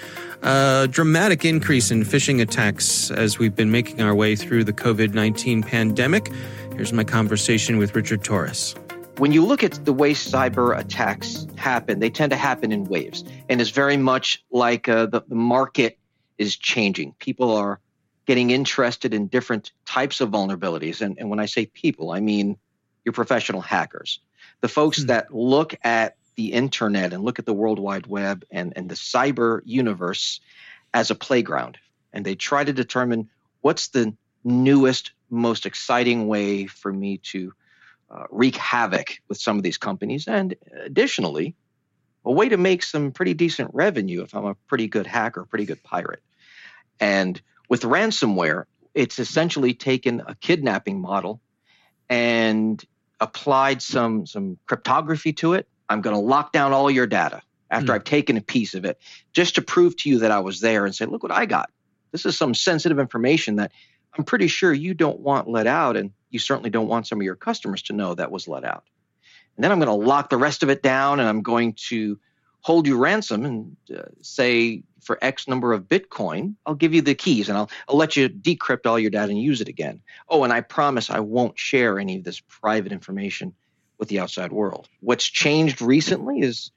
a 0.42 0.88
dramatic 0.90 1.44
increase 1.44 1.90
in 1.90 2.02
phishing 2.02 2.40
attacks 2.40 3.10
as 3.10 3.38
we've 3.38 3.54
been 3.54 3.70
making 3.70 4.00
our 4.00 4.14
way 4.14 4.36
through 4.36 4.64
the 4.64 4.72
COVID 4.72 5.12
19 5.12 5.62
pandemic. 5.62 6.32
Here's 6.74 6.94
my 6.94 7.04
conversation 7.04 7.76
with 7.76 7.94
Richard 7.94 8.24
Torres. 8.24 8.74
When 9.18 9.32
you 9.32 9.44
look 9.44 9.62
at 9.62 9.84
the 9.84 9.92
way 9.92 10.12
cyber 10.12 10.76
attacks 10.76 11.46
happen, 11.56 12.00
they 12.00 12.10
tend 12.10 12.30
to 12.30 12.36
happen 12.36 12.72
in 12.72 12.84
waves. 12.84 13.24
And 13.48 13.60
it's 13.60 13.70
very 13.70 13.96
much 13.96 14.42
like 14.50 14.88
uh, 14.88 15.06
the, 15.06 15.22
the 15.28 15.34
market 15.36 15.98
is 16.36 16.56
changing. 16.56 17.14
People 17.18 17.54
are 17.54 17.80
getting 18.26 18.50
interested 18.50 19.14
in 19.14 19.28
different 19.28 19.72
types 19.86 20.20
of 20.20 20.30
vulnerabilities. 20.30 21.00
And, 21.00 21.16
and 21.18 21.30
when 21.30 21.38
I 21.38 21.46
say 21.46 21.66
people, 21.66 22.10
I 22.10 22.20
mean 22.20 22.56
your 23.04 23.12
professional 23.12 23.60
hackers, 23.60 24.20
the 24.60 24.68
folks 24.68 25.02
Hmm. 25.02 25.06
that 25.06 25.32
look 25.34 25.74
at 25.84 26.16
the 26.36 26.52
internet 26.52 27.12
and 27.12 27.22
look 27.22 27.38
at 27.38 27.46
the 27.46 27.52
World 27.52 27.78
Wide 27.78 28.06
Web 28.06 28.44
and, 28.50 28.72
and 28.74 28.88
the 28.88 28.96
cyber 28.96 29.60
universe 29.64 30.40
as 30.92 31.10
a 31.10 31.14
playground. 31.14 31.78
And 32.12 32.24
they 32.24 32.34
try 32.34 32.64
to 32.64 32.72
determine 32.72 33.28
what's 33.60 33.88
the 33.88 34.16
newest, 34.42 35.12
most 35.30 35.66
exciting 35.66 36.26
way 36.26 36.66
for 36.66 36.92
me 36.92 37.18
to 37.18 37.52
uh, 38.14 38.24
wreak 38.30 38.56
havoc 38.56 39.18
with 39.28 39.38
some 39.38 39.56
of 39.56 39.62
these 39.62 39.78
companies. 39.78 40.28
And 40.28 40.54
additionally, 40.84 41.54
a 42.24 42.32
way 42.32 42.48
to 42.48 42.56
make 42.56 42.82
some 42.82 43.12
pretty 43.12 43.34
decent 43.34 43.70
revenue 43.74 44.22
if 44.22 44.34
I'm 44.34 44.46
a 44.46 44.54
pretty 44.66 44.86
good 44.88 45.06
hacker, 45.06 45.44
pretty 45.44 45.64
good 45.64 45.82
pirate. 45.82 46.22
And 47.00 47.40
with 47.68 47.82
ransomware, 47.82 48.64
it's 48.94 49.18
essentially 49.18 49.74
taken 49.74 50.22
a 50.26 50.34
kidnapping 50.36 51.00
model 51.00 51.40
and 52.08 52.82
applied 53.20 53.82
some 53.82 54.26
some 54.26 54.58
cryptography 54.66 55.32
to 55.32 55.54
it. 55.54 55.68
I'm 55.88 56.00
going 56.00 56.14
to 56.14 56.22
lock 56.22 56.52
down 56.52 56.72
all 56.72 56.90
your 56.90 57.06
data 57.06 57.42
after 57.70 57.92
Hmm. 57.92 57.96
I've 57.96 58.04
taken 58.04 58.36
a 58.36 58.40
piece 58.42 58.74
of 58.74 58.84
it 58.84 58.98
just 59.32 59.56
to 59.56 59.62
prove 59.62 59.96
to 59.98 60.10
you 60.10 60.20
that 60.20 60.30
I 60.30 60.40
was 60.40 60.60
there 60.60 60.86
and 60.86 60.94
say, 60.94 61.06
look 61.06 61.22
what 61.22 61.32
I 61.32 61.46
got. 61.46 61.70
This 62.12 62.26
is 62.26 62.38
some 62.38 62.54
sensitive 62.54 62.98
information 63.00 63.56
that 63.56 63.72
I'm 64.16 64.24
pretty 64.24 64.46
sure 64.46 64.72
you 64.72 64.94
don't 64.94 65.18
want 65.18 65.48
let 65.48 65.66
out, 65.66 65.96
and 65.96 66.12
you 66.34 66.40
certainly 66.40 66.70
don't 66.70 66.88
want 66.88 67.06
some 67.06 67.20
of 67.20 67.24
your 67.24 67.36
customers 67.36 67.82
to 67.82 67.92
know 67.92 68.14
that 68.14 68.30
was 68.30 68.48
let 68.48 68.64
out. 68.64 68.84
And 69.56 69.64
then 69.64 69.70
I'm 69.70 69.78
going 69.78 69.86
to 69.86 70.06
lock 70.06 70.28
the 70.28 70.36
rest 70.36 70.62
of 70.62 70.68
it 70.68 70.82
down, 70.82 71.20
and 71.20 71.28
I'm 71.28 71.42
going 71.42 71.74
to 71.88 72.18
hold 72.60 72.86
you 72.86 72.96
ransom 72.96 73.44
and 73.44 73.76
uh, 73.94 74.02
say 74.22 74.82
for 75.02 75.18
X 75.20 75.46
number 75.46 75.72
of 75.72 75.84
Bitcoin, 75.84 76.54
I'll 76.64 76.74
give 76.74 76.94
you 76.94 77.02
the 77.02 77.14
keys 77.14 77.50
and 77.50 77.58
I'll, 77.58 77.70
I'll 77.86 77.96
let 77.96 78.16
you 78.16 78.28
decrypt 78.30 78.86
all 78.86 78.98
your 78.98 79.10
data 79.10 79.30
and 79.30 79.40
use 79.40 79.60
it 79.60 79.68
again. 79.68 80.00
Oh, 80.30 80.44
and 80.44 80.52
I 80.52 80.62
promise 80.62 81.10
I 81.10 81.20
won't 81.20 81.58
share 81.58 81.98
any 81.98 82.16
of 82.16 82.24
this 82.24 82.40
private 82.40 82.90
information 82.90 83.54
with 83.98 84.08
the 84.08 84.20
outside 84.20 84.50
world. 84.50 84.88
What's 85.00 85.26
changed 85.26 85.82
recently 85.82 86.40
is 86.40 86.70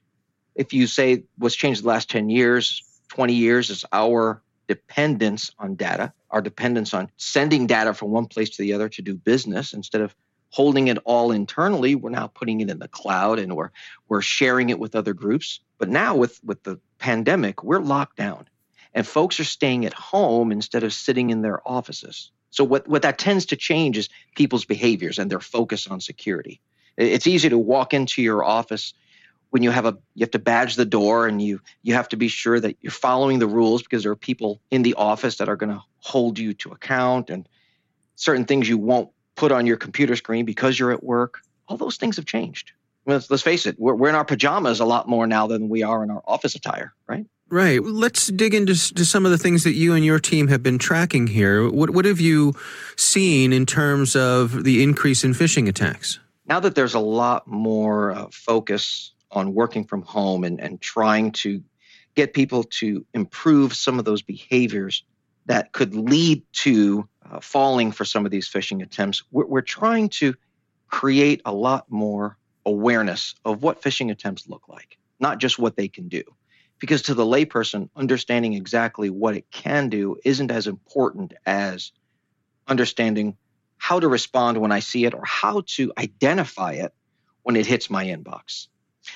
if 0.56 0.74
you 0.74 0.88
say 0.88 1.24
what's 1.38 1.56
changed 1.56 1.84
the 1.84 1.88
last 1.88 2.10
10 2.10 2.30
years, 2.30 2.84
20 3.08 3.34
years 3.34 3.70
is 3.70 3.86
our 3.94 4.44
dependence 4.68 5.52
on 5.60 5.76
data, 5.76 6.14
our 6.32 6.42
dependence 6.42 6.94
on 6.94 7.10
sending 7.18 7.68
data 7.68 7.94
from 7.94 8.12
one 8.12 8.26
place 8.26 8.50
to 8.52 8.62
the 8.62 8.74
other 8.74 8.90
to 8.90 9.02
do 9.02 9.16
business 9.16 9.74
instead 9.74 10.02
of 10.02 10.16
holding 10.50 10.88
it 10.88 10.98
all 11.06 11.32
internally. 11.32 11.96
We're 11.96 12.10
now 12.10 12.28
putting 12.28 12.62
it 12.62 12.70
in 12.70 12.80
the 12.80 12.88
cloud 12.88 13.40
and 13.40 13.56
we're 13.56 13.72
we're 14.08 14.22
sharing 14.22 14.70
it 14.70 14.80
with 14.80 14.96
other 14.96 15.14
groups. 15.14 15.60
But 15.78 15.90
now 15.90 16.16
with 16.16 16.40
with 16.44 16.64
the 16.64 16.80
pandemic, 17.00 17.64
we're 17.64 17.80
locked 17.80 18.18
down. 18.18 18.48
And 18.94 19.06
folks 19.06 19.40
are 19.40 19.44
staying 19.44 19.86
at 19.86 19.94
home 19.94 20.52
instead 20.52 20.84
of 20.84 20.94
sitting 20.94 21.30
in 21.30 21.42
their 21.42 21.68
offices. 21.68 22.32
So 22.50 22.64
what, 22.64 22.88
what 22.88 23.04
that 23.04 23.20
tends 23.20 23.46
to 23.48 23.56
change 23.56 23.98
is 23.98 24.10
people's 24.36 24.66
behaviors 24.66 25.20
and 25.20 25.30
their 25.30 25.40
focus 25.40 25.86
on 25.86 26.00
security. 26.02 26.62
It's 26.98 27.28
easy 27.28 27.50
to 27.50 27.58
walk 27.58 27.94
into 27.94 28.24
your 28.24 28.44
office 28.44 28.94
when 29.50 29.64
you 29.64 29.72
have 29.72 29.86
a 29.86 29.98
you 30.14 30.24
have 30.24 30.32
to 30.32 30.40
badge 30.40 30.76
the 30.76 30.86
door 30.86 31.28
and 31.28 31.42
you 31.42 31.62
you 31.84 31.94
have 31.94 32.10
to 32.10 32.18
be 32.18 32.28
sure 32.28 32.60
that 32.60 32.78
you're 32.82 32.92
following 32.92 33.40
the 33.40 33.48
rules 33.48 33.82
because 33.82 34.04
there 34.04 34.12
are 34.12 34.16
people 34.18 34.60
in 34.72 34.84
the 34.84 34.94
office 34.96 35.38
that 35.38 35.50
are 35.50 35.56
going 35.56 35.72
to 35.72 35.82
hold 36.00 36.38
you 36.38 36.54
to 36.54 36.72
account 36.72 37.30
and 37.30 37.48
certain 38.16 38.46
things 38.46 38.68
you 38.68 38.78
won't 38.78 39.10
put 39.36 39.52
on 39.52 39.66
your 39.66 39.78
computer 39.78 40.16
screen 40.16 40.44
because 40.44 40.78
you're 40.78 40.92
at 40.92 41.04
work. 41.04 41.40
All 41.68 41.78
those 41.78 41.98
things 41.98 42.18
have 42.18 42.26
changed. 42.26 42.72
Let's, 43.06 43.30
let's 43.30 43.44
face 43.44 43.66
it, 43.66 43.80
we're, 43.80 43.94
we're 43.94 44.10
in 44.10 44.16
our 44.16 44.26
pajamas 44.26 44.82
a 44.82 44.86
lot 44.86 45.08
more 45.08 45.26
now 45.28 45.48
than 45.48 45.70
we 45.70 45.84
are 45.84 46.04
in 46.04 46.12
our 46.12 46.22
office 46.28 46.56
attire, 46.56 46.94
right? 47.08 47.26
Right. 47.50 47.82
Let's 47.82 48.28
dig 48.28 48.54
into 48.54 48.76
some 48.76 49.26
of 49.26 49.32
the 49.32 49.38
things 49.38 49.64
that 49.64 49.74
you 49.74 49.94
and 49.94 50.04
your 50.04 50.20
team 50.20 50.50
have 50.50 50.62
been 50.62 50.78
tracking 50.78 51.28
here. 51.28 51.70
What, 51.70 51.92
what 51.92 52.04
have 52.04 52.20
you 52.20 52.54
seen 52.98 53.54
in 53.54 53.66
terms 53.66 54.18
of 54.18 54.66
the 54.66 54.84
increase 54.84 55.24
in 55.24 55.32
phishing 55.32 55.70
attacks? 55.70 56.20
Now 56.46 56.60
that 56.60 56.76
there's 56.76 56.94
a 56.94 57.00
lot 57.00 57.48
more 57.48 58.12
uh, 58.12 58.28
focus 58.32 59.14
on 59.38 59.54
working 59.54 59.86
from 59.86 60.02
home 60.02 60.44
and, 60.44 60.60
and 60.60 60.82
trying 60.82 61.32
to 61.32 61.64
get 62.16 62.34
people 62.34 62.64
to 62.64 63.06
improve 63.14 63.74
some 63.74 64.00
of 64.00 64.06
those 64.06 64.22
behaviors 64.22 65.04
that 65.46 65.72
could 65.72 65.96
lead 65.96 66.44
to 66.52 67.08
uh, 67.30 67.40
falling 67.40 67.92
for 67.92 68.06
some 68.06 68.26
of 68.26 68.32
these 68.32 68.50
phishing 68.50 68.84
attempts, 68.84 69.24
we're, 69.32 69.46
we're 69.46 69.62
trying 69.62 70.10
to 70.10 70.34
create 70.88 71.42
a 71.46 71.54
lot 71.54 71.86
more 71.90 72.38
awareness 72.66 73.36
of 73.46 73.62
what 73.62 73.82
phishing 73.82 74.12
attempts 74.12 74.48
look 74.48 74.68
like, 74.68 74.98
not 75.20 75.40
just 75.40 75.58
what 75.58 75.76
they 75.76 75.88
can 75.88 76.08
do. 76.08 76.24
Because 76.80 77.04
to 77.04 77.14
the 77.14 77.26
layperson, 77.26 77.90
understanding 77.96 78.54
exactly 78.54 79.10
what 79.10 79.36
it 79.36 79.50
can 79.52 79.90
do 79.90 80.18
isn't 80.24 80.52
as 80.52 80.68
important 80.68 81.34
as 81.46 81.92
understanding 82.68 83.36
how 83.78 84.00
to 84.00 84.08
respond 84.08 84.58
when 84.58 84.72
I 84.72 84.80
see 84.80 85.06
it 85.06 85.14
or 85.14 85.24
how 85.26 85.64
to 85.68 85.94
identify 85.98 86.74
it 86.74 86.94
when 87.44 87.56
it 87.56 87.66
hits 87.66 87.90
my 87.90 88.06
inbox. 88.06 88.68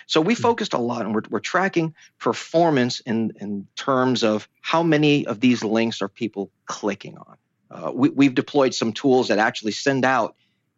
So 0.07 0.21
we 0.21 0.35
hmm. 0.35 0.41
focused 0.41 0.73
a 0.73 0.77
lot 0.77 1.05
and 1.05 1.13
we're, 1.13 1.23
we're 1.29 1.39
tracking 1.39 1.93
performance 2.19 2.99
in, 3.01 3.33
in 3.39 3.67
terms 3.75 4.23
of 4.23 4.47
how 4.61 4.83
many 4.83 5.25
of 5.25 5.39
these 5.39 5.63
links 5.63 6.01
are 6.01 6.07
people 6.07 6.51
clicking 6.65 7.17
on. 7.17 7.37
Uh, 7.69 7.91
we, 7.93 8.09
we've 8.09 8.35
deployed 8.35 8.73
some 8.73 8.91
tools 8.91 9.29
that 9.29 9.39
actually 9.39 9.71
send 9.71 10.03
out 10.03 10.35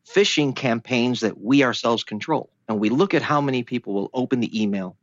phishing 0.07 0.55
campaigns 0.55 1.21
that 1.21 1.39
we 1.39 1.63
ourselves 1.63 2.03
control. 2.03 2.49
And 2.67 2.79
we 2.79 2.89
look 2.89 3.13
at 3.13 3.21
how 3.21 3.41
many 3.41 3.63
people 3.63 3.93
will 3.93 4.09
open 4.13 4.39
the 4.39 4.61
email, 4.61 4.95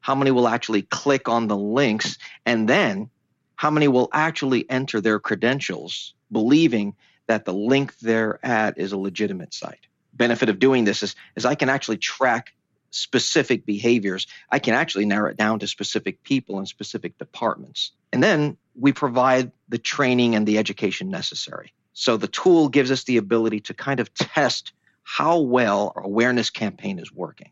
how 0.00 0.14
many 0.14 0.30
will 0.30 0.48
actually 0.48 0.82
click 0.82 1.28
on 1.28 1.48
the 1.48 1.56
links, 1.56 2.18
and 2.46 2.68
then 2.68 3.10
how 3.56 3.70
many 3.70 3.88
will 3.88 4.08
actually 4.12 4.68
enter 4.68 5.00
their 5.00 5.20
credentials 5.20 6.14
believing 6.32 6.94
that 7.26 7.44
the 7.44 7.54
link 7.54 7.96
they're 7.98 8.44
at 8.44 8.78
is 8.78 8.92
a 8.92 8.98
legitimate 8.98 9.54
site. 9.54 9.86
Benefit 10.12 10.48
of 10.48 10.58
doing 10.58 10.84
this 10.84 11.02
is, 11.02 11.14
is 11.36 11.44
I 11.44 11.54
can 11.54 11.68
actually 11.68 11.98
track 11.98 12.52
specific 12.94 13.66
behaviors. 13.66 14.26
I 14.50 14.58
can 14.58 14.74
actually 14.74 15.06
narrow 15.06 15.30
it 15.30 15.36
down 15.36 15.58
to 15.58 15.66
specific 15.66 16.22
people 16.22 16.58
and 16.58 16.68
specific 16.68 17.18
departments. 17.18 17.92
And 18.12 18.22
then 18.22 18.56
we 18.74 18.92
provide 18.92 19.52
the 19.68 19.78
training 19.78 20.34
and 20.34 20.46
the 20.46 20.58
education 20.58 21.08
necessary. 21.08 21.72
So 21.92 22.16
the 22.16 22.28
tool 22.28 22.68
gives 22.68 22.90
us 22.90 23.04
the 23.04 23.16
ability 23.16 23.60
to 23.62 23.74
kind 23.74 24.00
of 24.00 24.12
test 24.14 24.72
how 25.02 25.40
well 25.40 25.92
our 25.96 26.02
awareness 26.02 26.50
campaign 26.50 26.98
is 26.98 27.12
working. 27.12 27.50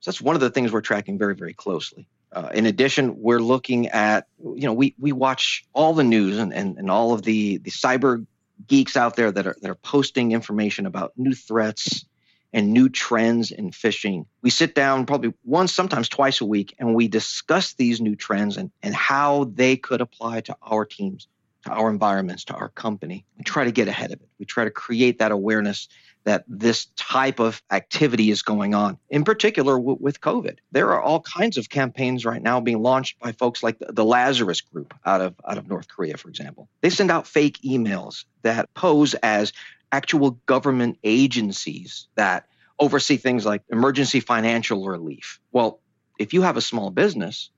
So 0.00 0.10
that's 0.10 0.20
one 0.20 0.34
of 0.34 0.40
the 0.40 0.50
things 0.50 0.72
we're 0.72 0.80
tracking 0.80 1.18
very, 1.18 1.34
very 1.34 1.54
closely. 1.54 2.08
Uh, 2.32 2.50
in 2.52 2.66
addition, 2.66 3.20
we're 3.20 3.40
looking 3.40 3.88
at, 3.88 4.26
you 4.38 4.66
know, 4.66 4.72
we, 4.72 4.94
we 4.98 5.12
watch 5.12 5.64
all 5.72 5.94
the 5.94 6.04
news 6.04 6.38
and, 6.38 6.52
and, 6.52 6.76
and 6.78 6.90
all 6.90 7.12
of 7.12 7.22
the, 7.22 7.58
the 7.58 7.70
cyber 7.70 8.26
geeks 8.66 8.96
out 8.96 9.16
there 9.16 9.30
that 9.30 9.46
are, 9.46 9.56
that 9.60 9.70
are 9.70 9.76
posting 9.76 10.32
information 10.32 10.86
about 10.86 11.12
new 11.16 11.34
threats 11.34 12.04
and 12.52 12.72
new 12.72 12.88
trends 12.88 13.50
in 13.50 13.70
phishing. 13.70 14.26
We 14.42 14.50
sit 14.50 14.74
down 14.74 15.06
probably 15.06 15.34
once, 15.44 15.72
sometimes 15.72 16.08
twice 16.08 16.40
a 16.40 16.46
week, 16.46 16.74
and 16.78 16.94
we 16.94 17.08
discuss 17.08 17.74
these 17.74 18.00
new 18.00 18.16
trends 18.16 18.56
and, 18.56 18.70
and 18.82 18.94
how 18.94 19.44
they 19.54 19.76
could 19.76 20.00
apply 20.00 20.40
to 20.42 20.56
our 20.62 20.84
teams, 20.84 21.28
to 21.64 21.70
our 21.70 21.90
environments, 21.90 22.44
to 22.44 22.54
our 22.54 22.68
company. 22.70 23.24
We 23.36 23.44
try 23.44 23.64
to 23.64 23.72
get 23.72 23.88
ahead 23.88 24.12
of 24.12 24.20
it. 24.20 24.28
We 24.38 24.46
try 24.46 24.64
to 24.64 24.70
create 24.70 25.18
that 25.18 25.32
awareness 25.32 25.88
that 26.26 26.44
this 26.48 26.86
type 26.96 27.38
of 27.38 27.62
activity 27.70 28.30
is 28.30 28.42
going 28.42 28.74
on, 28.74 28.98
in 29.08 29.22
particular 29.22 29.76
w- 29.76 29.96
with 30.00 30.20
COVID. 30.20 30.58
There 30.72 30.92
are 30.92 31.00
all 31.00 31.20
kinds 31.20 31.56
of 31.56 31.70
campaigns 31.70 32.26
right 32.26 32.42
now 32.42 32.60
being 32.60 32.82
launched 32.82 33.20
by 33.20 33.30
folks 33.30 33.62
like 33.62 33.78
the, 33.78 33.92
the, 33.92 34.04
Lazarus 34.04 34.60
Group 34.60 34.92
out 35.06 35.20
of, 35.20 35.36
out 35.48 35.56
of 35.56 35.68
North 35.68 35.86
Korea, 35.86 36.16
for 36.16 36.28
example. 36.28 36.68
They 36.80 36.90
send 36.90 37.12
out 37.12 37.28
fake 37.28 37.60
emails 37.64 38.24
that 38.42 38.74
pose 38.74 39.14
as 39.14 39.52
actual 39.92 40.32
government 40.46 40.98
agencies 41.04 42.08
that 42.16 42.46
oversee 42.78 43.16
things 43.16 43.46
like 43.46 43.62
emergency 43.70 44.20
financial 44.20 44.86
relief. 44.86 45.40
Well, 45.52 45.80
if 46.18 46.34
you 46.34 46.42
have 46.42 46.56
a 46.56 46.60
small 46.60 46.90
business 46.90 47.50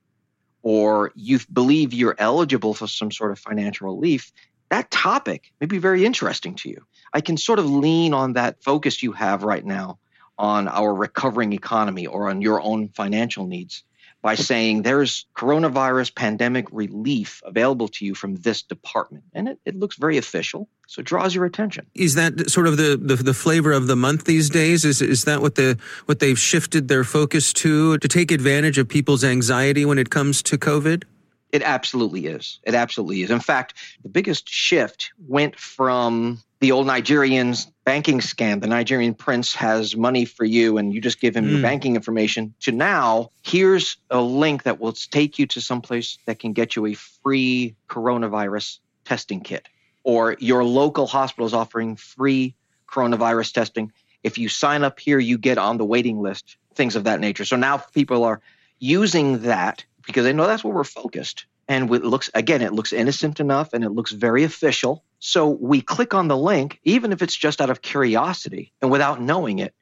or 0.62 1.12
you 1.14 1.40
believe 1.52 1.92
you're 1.92 2.16
eligible 2.18 2.74
for 2.74 2.86
some 2.86 3.10
sort 3.10 3.32
of 3.32 3.38
financial 3.38 3.88
relief, 3.88 4.32
that 4.70 4.90
topic 4.90 5.52
may 5.60 5.66
be 5.66 5.78
very 5.78 6.04
interesting 6.04 6.54
to 6.56 6.68
you. 6.68 6.84
I 7.12 7.20
can 7.20 7.36
sort 7.36 7.58
of 7.58 7.66
lean 7.70 8.12
on 8.12 8.34
that 8.34 8.62
focus 8.62 9.02
you 9.02 9.12
have 9.12 9.42
right 9.42 9.64
now 9.64 9.98
on 10.36 10.68
our 10.68 10.94
recovering 10.94 11.52
economy 11.52 12.06
or 12.06 12.28
on 12.28 12.42
your 12.42 12.60
own 12.60 12.88
financial 12.88 13.46
needs 13.46 13.82
by 14.28 14.34
saying 14.34 14.82
there's 14.82 15.24
coronavirus 15.34 16.14
pandemic 16.14 16.66
relief 16.70 17.40
available 17.46 17.88
to 17.88 18.04
you 18.04 18.14
from 18.14 18.36
this 18.36 18.60
department. 18.60 19.24
And 19.32 19.48
it, 19.48 19.58
it 19.64 19.74
looks 19.74 19.96
very 19.96 20.18
official, 20.18 20.68
so 20.86 21.00
it 21.00 21.06
draws 21.06 21.34
your 21.34 21.46
attention. 21.46 21.86
Is 21.94 22.14
that 22.16 22.50
sort 22.50 22.66
of 22.66 22.76
the, 22.76 22.98
the, 23.00 23.16
the, 23.16 23.32
flavor 23.32 23.72
of 23.72 23.86
the 23.86 23.96
month 23.96 24.26
these 24.26 24.50
days? 24.50 24.84
Is, 24.84 25.00
is 25.00 25.24
that 25.24 25.40
what, 25.40 25.54
the, 25.54 25.78
what 26.04 26.18
they've 26.18 26.38
shifted 26.38 26.88
their 26.88 27.04
focus 27.04 27.54
to, 27.54 27.96
to 27.96 28.06
take 28.06 28.30
advantage 28.30 28.76
of 28.76 28.86
people's 28.86 29.24
anxiety 29.24 29.86
when 29.86 29.96
it 29.96 30.10
comes 30.10 30.42
to 30.42 30.58
COVID? 30.58 31.04
It 31.50 31.62
absolutely 31.62 32.26
is. 32.26 32.60
It 32.64 32.74
absolutely 32.74 33.22
is. 33.22 33.30
In 33.30 33.40
fact, 33.40 33.72
the 34.02 34.10
biggest 34.10 34.46
shift 34.46 35.10
went 35.26 35.58
from 35.58 36.42
the 36.60 36.72
old 36.72 36.86
Nigerians 36.86 37.70
banking 37.84 38.18
scam. 38.18 38.60
The 38.60 38.66
Nigerian 38.66 39.14
prince 39.14 39.54
has 39.54 39.96
money 39.96 40.24
for 40.24 40.44
you 40.44 40.78
and 40.78 40.92
you 40.92 41.00
just 41.00 41.20
give 41.20 41.36
him 41.36 41.44
mm. 41.44 41.50
your 41.50 41.58
hmm. 41.58 41.62
banking 41.62 41.94
information 41.94 42.54
to 42.60 42.72
now 42.72 43.30
here's 43.42 43.96
a 44.10 44.20
link 44.20 44.64
that 44.64 44.80
will 44.80 44.92
take 44.92 45.38
you 45.38 45.46
to 45.48 45.60
someplace 45.60 46.18
that 46.26 46.38
can 46.38 46.52
get 46.52 46.76
you 46.76 46.86
a 46.86 46.94
free 46.94 47.76
coronavirus 47.88 48.78
testing 49.04 49.40
kit 49.40 49.68
or 50.08 50.36
your 50.40 50.64
local 50.64 51.06
hospital 51.06 51.46
is 51.46 51.54
offering 51.54 51.96
free 51.96 52.54
coronavirus 52.90 53.52
testing. 53.52 53.92
If 54.22 54.38
you 54.38 54.48
sign 54.48 54.82
up 54.82 54.98
here, 54.98 55.18
you 55.18 55.38
get 55.38 55.58
on 55.58 55.76
the 55.76 55.84
waiting 55.84 56.20
list, 56.20 56.56
things 56.74 56.96
of 56.96 57.04
that 57.04 57.20
nature. 57.20 57.44
So 57.44 57.56
now 57.56 57.76
people 57.76 58.24
are 58.24 58.40
using 58.78 59.42
that 59.42 59.84
because 60.06 60.24
they 60.24 60.32
know 60.32 60.46
that's 60.46 60.64
where 60.64 60.74
we're 60.74 60.84
focused. 60.84 61.44
And 61.68 61.92
it 61.92 62.04
looks, 62.04 62.30
again, 62.32 62.62
it 62.62 62.72
looks 62.72 62.92
innocent 62.92 63.40
enough 63.40 63.74
and 63.74 63.84
it 63.84 63.90
looks 63.90 64.12
very 64.12 64.44
official. 64.44 65.04
So 65.18 65.48
we 65.48 65.80
click 65.80 66.14
on 66.14 66.28
the 66.28 66.36
link, 66.36 66.80
even 66.84 67.12
if 67.12 67.22
it's 67.22 67.36
just 67.36 67.60
out 67.60 67.70
of 67.70 67.82
curiosity 67.82 68.72
and 68.80 68.90
without 68.90 69.20
knowing 69.20 69.58
it. 69.58 69.74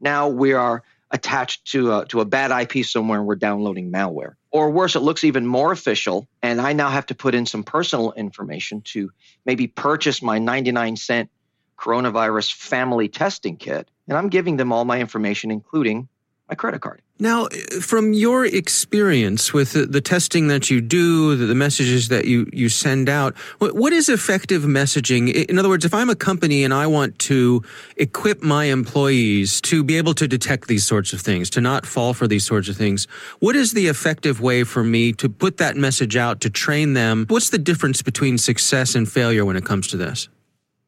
Now 0.00 0.28
we 0.28 0.52
are 0.52 0.82
attached 1.10 1.66
to 1.72 1.92
a, 1.92 2.06
to 2.06 2.20
a 2.20 2.24
bad 2.24 2.50
IP 2.50 2.84
somewhere 2.84 3.18
and 3.18 3.26
we're 3.26 3.36
downloading 3.36 3.90
malware. 3.90 4.34
Or 4.50 4.70
worse, 4.70 4.96
it 4.96 5.00
looks 5.00 5.24
even 5.24 5.46
more 5.46 5.72
official. 5.72 6.28
And 6.42 6.60
I 6.60 6.72
now 6.72 6.88
have 6.90 7.06
to 7.06 7.14
put 7.14 7.34
in 7.34 7.46
some 7.46 7.62
personal 7.62 8.12
information 8.12 8.80
to 8.82 9.10
maybe 9.44 9.66
purchase 9.66 10.22
my 10.22 10.38
99 10.38 10.96
cent 10.96 11.30
coronavirus 11.78 12.54
family 12.54 13.08
testing 13.08 13.56
kit. 13.56 13.88
And 14.08 14.16
I'm 14.16 14.28
giving 14.28 14.56
them 14.56 14.72
all 14.72 14.84
my 14.84 15.00
information, 15.00 15.50
including 15.50 16.08
my 16.50 16.56
credit 16.56 16.80
card. 16.80 17.00
Now, 17.20 17.46
from 17.80 18.12
your 18.12 18.44
experience 18.44 19.52
with 19.52 19.72
the, 19.72 19.86
the 19.86 20.00
testing 20.00 20.48
that 20.48 20.68
you 20.68 20.80
do, 20.80 21.36
the, 21.36 21.46
the, 21.46 21.54
messages 21.54 22.08
that 22.08 22.24
you, 22.24 22.48
you 22.52 22.68
send 22.68 23.08
out, 23.08 23.36
what, 23.58 23.76
what 23.76 23.92
is 23.92 24.08
effective 24.08 24.62
messaging? 24.62 25.32
In 25.46 25.58
other 25.58 25.68
words, 25.68 25.84
if 25.84 25.94
I'm 25.94 26.10
a 26.10 26.16
company 26.16 26.64
and 26.64 26.74
I 26.74 26.86
want 26.88 27.18
to 27.20 27.62
equip 27.96 28.42
my 28.42 28.64
employees 28.64 29.60
to 29.62 29.84
be 29.84 29.96
able 29.96 30.14
to 30.14 30.26
detect 30.26 30.66
these 30.66 30.84
sorts 30.84 31.12
of 31.12 31.20
things, 31.20 31.50
to 31.50 31.60
not 31.60 31.86
fall 31.86 32.14
for 32.14 32.26
these 32.26 32.44
sorts 32.44 32.68
of 32.68 32.76
things, 32.76 33.06
what 33.38 33.54
is 33.54 33.72
the 33.72 33.86
effective 33.86 34.40
way 34.40 34.64
for 34.64 34.82
me 34.82 35.12
to 35.12 35.28
put 35.28 35.58
that 35.58 35.76
message 35.76 36.16
out, 36.16 36.40
to 36.40 36.50
train 36.50 36.94
them? 36.94 37.26
What's 37.28 37.50
the 37.50 37.58
difference 37.58 38.02
between 38.02 38.38
success 38.38 38.94
and 38.94 39.10
failure 39.10 39.44
when 39.44 39.56
it 39.56 39.64
comes 39.64 39.86
to 39.88 39.96
this? 39.96 40.28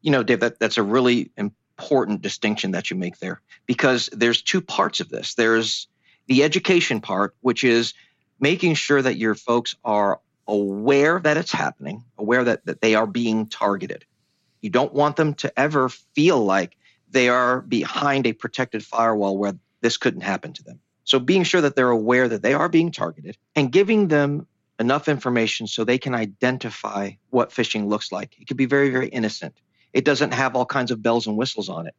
You 0.01 0.11
know, 0.11 0.25
Dave, 0.25 0.41
that, 0.41 0.59
that's 0.59 0.79
a 0.79 0.83
really 0.83 1.31
important 1.37 1.57
important 1.79 2.23
distinction 2.23 2.71
that 2.73 2.91
you 2.91 2.97
make 2.97 3.19
there 3.19 3.41
because 3.67 4.09
there's 4.13 4.43
two 4.43 4.61
parts 4.61 5.01
of 5.01 5.09
this. 5.09 5.35
There's 5.35 5.89
the 6.27 6.43
education 6.43 7.01
part, 7.01 7.35
which 7.41 7.65
is 7.65 7.95
making 8.41 8.75
sure 8.75 9.01
that 9.01 9.17
your 9.17 9.35
folks 9.35 9.77
are 9.85 10.21
aware 10.47 11.21
that 11.21 11.37
it's 11.37 11.53
happening, 11.53 12.05
aware 12.19 12.45
that, 12.45 12.67
that 12.67 12.81
they 12.81 12.95
are 12.95 13.07
being 13.07 13.47
targeted. 13.47 14.05
You 14.61 14.71
don't 14.71 14.93
want 14.93 15.17
them 15.17 15.35
to 15.35 15.59
ever 15.59 15.89
feel 15.89 16.45
like 16.45 16.77
they 17.11 17.29
are 17.29 17.61
behind 17.61 18.27
a 18.27 18.33
protected 18.33 18.85
firewall 18.85 19.37
where 19.37 19.55
this 19.81 19.97
couldn't 19.97 20.23
happen 20.23 20.53
to 20.55 20.63
them. 20.63 20.81
So 21.05 21.19
being 21.19 21.43
sure 21.45 21.61
that 21.61 21.77
they're 21.77 21.91
aware 21.91 22.29
that 22.29 22.43
they 22.43 22.55
are 22.55 22.69
being 22.69 22.93
targeted 22.93 23.37
and 23.55 23.73
giving 23.73 24.09
them 24.09 24.47
enough 24.79 25.09
information 25.09 25.67
so 25.67 25.85
they 25.85 25.99
can 25.99 26.15
identify 26.15 27.11
what 27.31 27.51
phishing 27.51 27.87
looks 27.87 28.13
like. 28.13 28.37
It 28.41 28.47
could 28.49 28.57
be 28.57 28.67
very, 28.67 28.91
very 28.91 29.09
innocent. 29.09 29.55
It 29.93 30.05
doesn't 30.05 30.33
have 30.33 30.57
all 30.57 30.67
kinds 30.67 30.91
of 30.91 31.03
bells 31.03 31.27
and 31.27 31.37
whistles 31.37 31.69
on 31.69 31.87
it. 31.87 31.95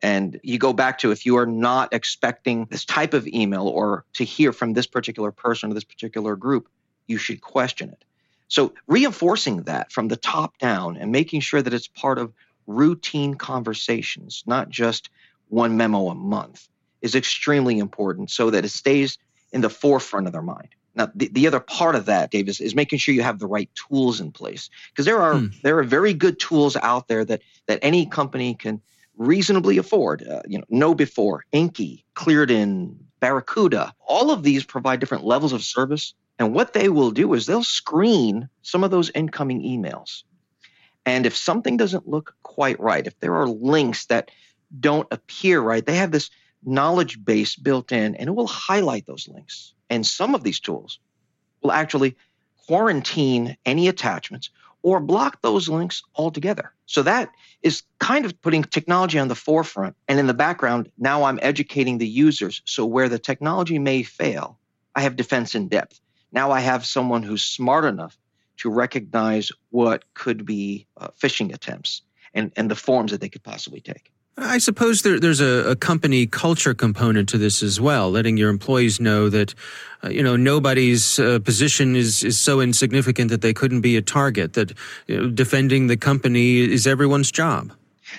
And 0.00 0.38
you 0.44 0.58
go 0.58 0.72
back 0.72 0.98
to 0.98 1.10
if 1.10 1.26
you 1.26 1.36
are 1.38 1.46
not 1.46 1.92
expecting 1.92 2.66
this 2.66 2.84
type 2.84 3.14
of 3.14 3.26
email 3.26 3.66
or 3.66 4.04
to 4.14 4.24
hear 4.24 4.52
from 4.52 4.72
this 4.72 4.86
particular 4.86 5.32
person 5.32 5.70
or 5.70 5.74
this 5.74 5.84
particular 5.84 6.36
group, 6.36 6.68
you 7.06 7.18
should 7.18 7.40
question 7.40 7.90
it. 7.90 8.04
So, 8.46 8.74
reinforcing 8.86 9.64
that 9.64 9.92
from 9.92 10.08
the 10.08 10.16
top 10.16 10.58
down 10.58 10.96
and 10.96 11.12
making 11.12 11.40
sure 11.40 11.60
that 11.60 11.74
it's 11.74 11.88
part 11.88 12.18
of 12.18 12.32
routine 12.66 13.34
conversations, 13.34 14.42
not 14.46 14.70
just 14.70 15.10
one 15.48 15.76
memo 15.76 16.08
a 16.08 16.14
month, 16.14 16.68
is 17.02 17.14
extremely 17.14 17.78
important 17.78 18.30
so 18.30 18.50
that 18.50 18.64
it 18.64 18.70
stays 18.70 19.18
in 19.52 19.60
the 19.60 19.70
forefront 19.70 20.26
of 20.26 20.32
their 20.32 20.42
mind. 20.42 20.68
Now, 20.94 21.10
the, 21.14 21.28
the 21.28 21.46
other 21.46 21.60
part 21.60 21.94
of 21.94 22.06
that, 22.06 22.30
Dave, 22.30 22.48
is, 22.48 22.60
is 22.60 22.74
making 22.74 22.98
sure 22.98 23.14
you 23.14 23.22
have 23.22 23.38
the 23.38 23.46
right 23.46 23.70
tools 23.74 24.20
in 24.20 24.32
place 24.32 24.68
because 24.90 25.06
there 25.06 25.20
are 25.20 25.36
hmm. 25.36 25.46
there 25.62 25.78
are 25.78 25.84
very 25.84 26.12
good 26.12 26.40
tools 26.40 26.76
out 26.76 27.08
there 27.08 27.24
that 27.24 27.42
that 27.66 27.78
any 27.82 28.06
company 28.06 28.54
can 28.54 28.80
reasonably 29.18 29.76
afford. 29.76 30.26
Uh, 30.26 30.40
you 30.46 30.58
know, 30.58 30.64
KnowBe4, 30.72 31.40
Inky, 31.52 32.04
Cleared-In, 32.14 32.98
Barracuda. 33.20 33.92
All 34.06 34.30
of 34.30 34.42
these 34.42 34.64
provide 34.64 35.00
different 35.00 35.24
levels 35.24 35.52
of 35.52 35.62
service, 35.62 36.14
and 36.38 36.54
what 36.54 36.72
they 36.72 36.88
will 36.88 37.10
do 37.10 37.34
is 37.34 37.46
they'll 37.46 37.64
screen 37.64 38.48
some 38.62 38.84
of 38.84 38.90
those 38.90 39.10
incoming 39.10 39.62
emails. 39.62 40.22
And 41.04 41.26
if 41.26 41.36
something 41.36 41.76
doesn't 41.76 42.08
look 42.08 42.34
quite 42.42 42.78
right, 42.80 43.06
if 43.06 43.18
there 43.18 43.34
are 43.34 43.48
links 43.48 44.06
that 44.06 44.30
don't 44.78 45.08
appear 45.10 45.60
right, 45.60 45.84
they 45.84 45.96
have 45.96 46.12
this 46.12 46.30
knowledge 46.64 47.24
base 47.24 47.56
built 47.56 47.92
in, 47.92 48.14
and 48.14 48.28
it 48.28 48.32
will 48.32 48.46
highlight 48.46 49.06
those 49.06 49.28
links. 49.28 49.74
And 49.90 50.06
some 50.06 50.34
of 50.34 50.44
these 50.44 50.60
tools 50.60 51.00
will 51.62 51.72
actually 51.72 52.16
quarantine 52.66 53.56
any 53.64 53.88
attachments 53.88 54.50
or 54.82 55.00
block 55.00 55.42
those 55.42 55.68
links 55.68 56.02
altogether. 56.14 56.72
So 56.86 57.02
that 57.02 57.30
is 57.62 57.82
kind 57.98 58.24
of 58.24 58.40
putting 58.40 58.64
technology 58.64 59.18
on 59.18 59.28
the 59.28 59.34
forefront. 59.34 59.96
And 60.06 60.18
in 60.18 60.26
the 60.26 60.34
background, 60.34 60.90
now 60.98 61.24
I'm 61.24 61.38
educating 61.42 61.98
the 61.98 62.06
users. 62.06 62.62
So 62.64 62.86
where 62.86 63.08
the 63.08 63.18
technology 63.18 63.78
may 63.78 64.02
fail, 64.02 64.58
I 64.94 65.02
have 65.02 65.16
defense 65.16 65.54
in 65.54 65.68
depth. 65.68 66.00
Now 66.32 66.50
I 66.50 66.60
have 66.60 66.86
someone 66.86 67.22
who's 67.22 67.42
smart 67.42 67.84
enough 67.84 68.16
to 68.58 68.70
recognize 68.70 69.50
what 69.70 70.04
could 70.14 70.44
be 70.44 70.86
uh, 70.96 71.08
phishing 71.20 71.54
attempts 71.54 72.02
and, 72.34 72.52
and 72.56 72.70
the 72.70 72.76
forms 72.76 73.12
that 73.12 73.20
they 73.20 73.28
could 73.28 73.42
possibly 73.42 73.80
take. 73.80 74.12
I 74.40 74.58
suppose 74.58 75.02
there, 75.02 75.18
there's 75.18 75.40
a, 75.40 75.70
a, 75.70 75.76
company 75.76 76.26
culture 76.26 76.72
component 76.72 77.28
to 77.30 77.38
this 77.38 77.62
as 77.62 77.80
well, 77.80 78.10
letting 78.10 78.36
your 78.36 78.50
employees 78.50 79.00
know 79.00 79.28
that, 79.28 79.54
uh, 80.04 80.08
you 80.08 80.22
know, 80.22 80.36
nobody's 80.36 81.18
uh, 81.18 81.40
position 81.40 81.96
is, 81.96 82.22
is 82.22 82.38
so 82.38 82.60
insignificant 82.60 83.30
that 83.30 83.40
they 83.40 83.52
couldn't 83.52 83.80
be 83.80 83.96
a 83.96 84.02
target, 84.02 84.52
that 84.52 84.72
you 85.06 85.20
know, 85.20 85.30
defending 85.30 85.88
the 85.88 85.96
company 85.96 86.58
is 86.58 86.86
everyone's 86.86 87.32
job. 87.32 87.72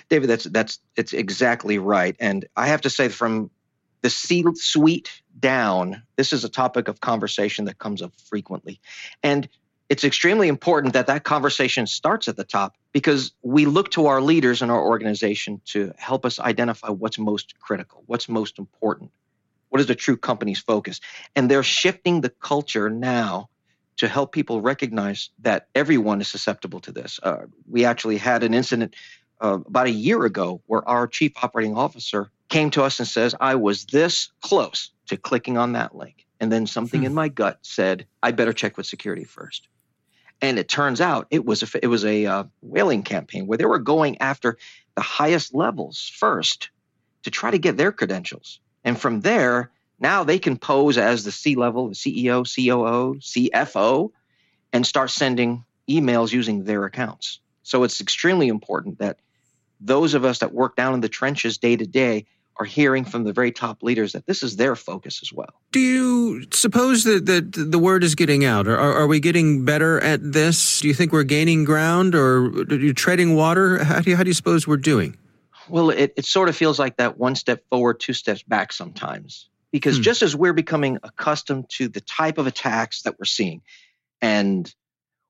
David, 0.09 0.29
that's, 0.29 0.43
that's, 0.45 0.79
it's 0.95 1.13
exactly 1.13 1.79
right. 1.79 2.15
And 2.19 2.45
I 2.55 2.67
have 2.67 2.81
to 2.81 2.89
say 2.89 3.07
from 3.07 3.49
the 4.01 4.09
C-suite 4.09 5.21
down, 5.39 6.03
this 6.15 6.33
is 6.33 6.43
a 6.43 6.49
topic 6.49 6.87
of 6.87 6.99
conversation 6.99 7.65
that 7.65 7.77
comes 7.77 8.01
up 8.01 8.13
frequently. 8.27 8.81
And 9.23 9.47
it's 9.89 10.03
extremely 10.03 10.47
important 10.47 10.93
that 10.93 11.07
that 11.07 11.23
conversation 11.23 11.87
starts 11.87 12.27
at 12.27 12.37
the 12.37 12.43
top 12.43 12.75
because 12.93 13.31
we 13.41 13.65
look 13.65 13.89
to 13.91 14.05
our 14.05 14.21
leaders 14.21 14.61
in 14.61 14.69
our 14.69 14.81
organization 14.81 15.61
to 15.65 15.91
help 15.97 16.25
us 16.25 16.39
identify 16.39 16.89
what's 16.89 17.17
most 17.17 17.59
critical, 17.59 18.03
what's 18.05 18.29
most 18.29 18.59
important, 18.59 19.11
what 19.69 19.81
is 19.81 19.87
the 19.87 19.95
true 19.95 20.15
company's 20.15 20.59
focus. 20.59 21.01
And 21.35 21.49
they're 21.49 21.63
shifting 21.63 22.21
the 22.21 22.29
culture 22.29 22.89
now 22.89 23.49
to 23.97 24.07
help 24.07 24.31
people 24.31 24.61
recognize 24.61 25.29
that 25.39 25.67
everyone 25.73 26.21
is 26.21 26.27
susceptible 26.27 26.79
to 26.81 26.91
this. 26.91 27.19
Uh, 27.21 27.47
we 27.67 27.83
actually 27.83 28.17
had 28.17 28.43
an 28.43 28.53
incident 28.53 28.95
uh, 29.41 29.57
about 29.65 29.87
a 29.87 29.91
year 29.91 30.23
ago 30.23 30.61
where 30.67 30.87
our 30.87 31.07
chief 31.07 31.33
operating 31.41 31.75
officer 31.75 32.29
came 32.47 32.69
to 32.71 32.83
us 32.83 32.99
and 32.99 33.07
says, 33.07 33.35
I 33.39 33.55
was 33.55 33.85
this 33.85 34.31
close 34.41 34.91
to 35.07 35.17
clicking 35.17 35.57
on 35.57 35.73
that 35.73 35.95
link. 35.95 36.25
And 36.39 36.51
then 36.51 36.67
something 36.67 37.01
hmm. 37.01 37.07
in 37.07 37.13
my 37.13 37.27
gut 37.27 37.59
said, 37.63 38.05
I 38.23 38.31
better 38.31 38.53
check 38.53 38.77
with 38.77 38.85
security 38.85 39.23
first. 39.23 39.67
And 40.41 40.57
it 40.57 40.69
turns 40.69 41.01
out 41.01 41.27
it 41.31 41.45
was 41.45 41.63
a, 41.63 41.79
it 41.83 41.87
was 41.87 42.05
a 42.05 42.25
uh, 42.25 42.43
whaling 42.61 43.03
campaign 43.03 43.45
where 43.45 43.57
they 43.57 43.65
were 43.65 43.79
going 43.79 44.21
after 44.21 44.57
the 44.95 45.01
highest 45.01 45.53
levels 45.53 46.11
first 46.15 46.69
to 47.23 47.31
try 47.31 47.51
to 47.51 47.57
get 47.57 47.77
their 47.77 47.91
credentials. 47.91 48.59
And 48.83 48.99
from 48.99 49.21
there, 49.21 49.71
now 49.99 50.23
they 50.23 50.39
can 50.39 50.57
pose 50.57 50.97
as 50.97 51.23
the 51.23 51.31
C 51.31 51.55
level, 51.55 51.89
the 51.89 51.95
CEO, 51.95 52.43
COO, 52.43 53.19
CFO, 53.19 54.11
and 54.71 54.85
start 54.85 55.09
sending 55.09 55.65
emails 55.89 56.31
using 56.31 56.63
their 56.63 56.85
accounts. 56.85 57.39
So 57.63 57.83
it's 57.83 57.99
extremely 57.99 58.47
important 58.47 58.99
that 58.99 59.19
those 59.81 60.13
of 60.13 60.25
us 60.25 60.39
that 60.39 60.53
work 60.53 60.75
down 60.75 60.93
in 60.93 61.01
the 61.01 61.09
trenches 61.09 61.57
day 61.57 61.75
to 61.75 61.85
day 61.85 62.25
are 62.59 62.65
hearing 62.65 63.05
from 63.05 63.23
the 63.23 63.31
very 63.31 63.51
top 63.51 63.81
leaders 63.81 64.11
that 64.11 64.27
this 64.27 64.43
is 64.43 64.57
their 64.57 64.75
focus 64.75 65.21
as 65.23 65.31
well. 65.31 65.53
Do 65.71 65.79
you 65.79 66.45
suppose 66.51 67.05
that, 67.05 67.25
that 67.25 67.53
the 67.53 67.79
word 67.79 68.03
is 68.03 68.15
getting 68.15 68.43
out? 68.43 68.67
Are, 68.67 68.77
are 68.77 69.07
we 69.07 69.21
getting 69.21 69.63
better 69.63 69.99
at 70.01 70.33
this? 70.33 70.81
Do 70.81 70.89
you 70.89 70.93
think 70.93 71.13
we're 71.13 71.23
gaining 71.23 71.63
ground 71.63 72.15
or 72.15 72.47
are 72.47 72.75
you 72.75 72.93
treading 72.93 73.35
water? 73.35 73.83
How 73.83 74.01
do 74.01 74.09
you, 74.09 74.17
how 74.17 74.23
do 74.23 74.29
you 74.29 74.33
suppose 74.33 74.67
we're 74.67 74.77
doing? 74.77 75.17
Well, 75.69 75.89
it, 75.89 76.13
it 76.17 76.25
sort 76.25 76.49
of 76.49 76.55
feels 76.55 76.79
like 76.79 76.97
that 76.97 77.17
one 77.17 77.35
step 77.35 77.63
forward, 77.69 77.99
two 78.01 78.13
steps 78.13 78.43
back 78.43 78.73
sometimes. 78.73 79.47
Because 79.71 79.97
hmm. 79.97 80.03
just 80.03 80.21
as 80.21 80.35
we're 80.35 80.53
becoming 80.53 80.97
accustomed 81.03 81.69
to 81.69 81.87
the 81.87 82.01
type 82.01 82.37
of 82.37 82.47
attacks 82.47 83.03
that 83.03 83.17
we're 83.17 83.25
seeing, 83.25 83.61
and 84.21 84.73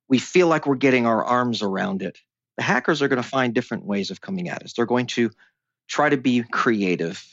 we 0.08 0.18
feel 0.18 0.48
like 0.48 0.66
we're 0.66 0.76
getting 0.76 1.06
our 1.06 1.24
arms 1.24 1.62
around 1.62 2.02
it, 2.02 2.18
the 2.58 2.64
hackers 2.64 3.02
are 3.02 3.08
going 3.08 3.22
to 3.22 3.28
find 3.28 3.54
different 3.54 3.86
ways 3.86 4.10
of 4.10 4.20
coming 4.20 4.50
at 4.50 4.64
us. 4.64 4.74
They're 4.74 4.86
going 4.86 5.08
to 5.08 5.30
try 5.90 6.08
to 6.08 6.18
be 6.18 6.44
creative 6.44 7.24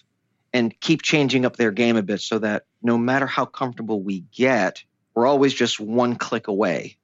and 0.52 0.78
keep 0.80 1.02
changing 1.02 1.44
up 1.44 1.56
their 1.56 1.70
game 1.70 1.96
a 1.96 2.02
bit 2.02 2.20
so 2.20 2.38
that 2.40 2.64
no 2.82 2.98
matter 2.98 3.26
how 3.26 3.44
comfortable 3.44 4.02
we 4.02 4.20
get, 4.32 4.82
we're 5.14 5.26
always 5.26 5.54
just 5.54 5.78
one 5.78 6.16
click 6.16 6.48
away 6.48 6.96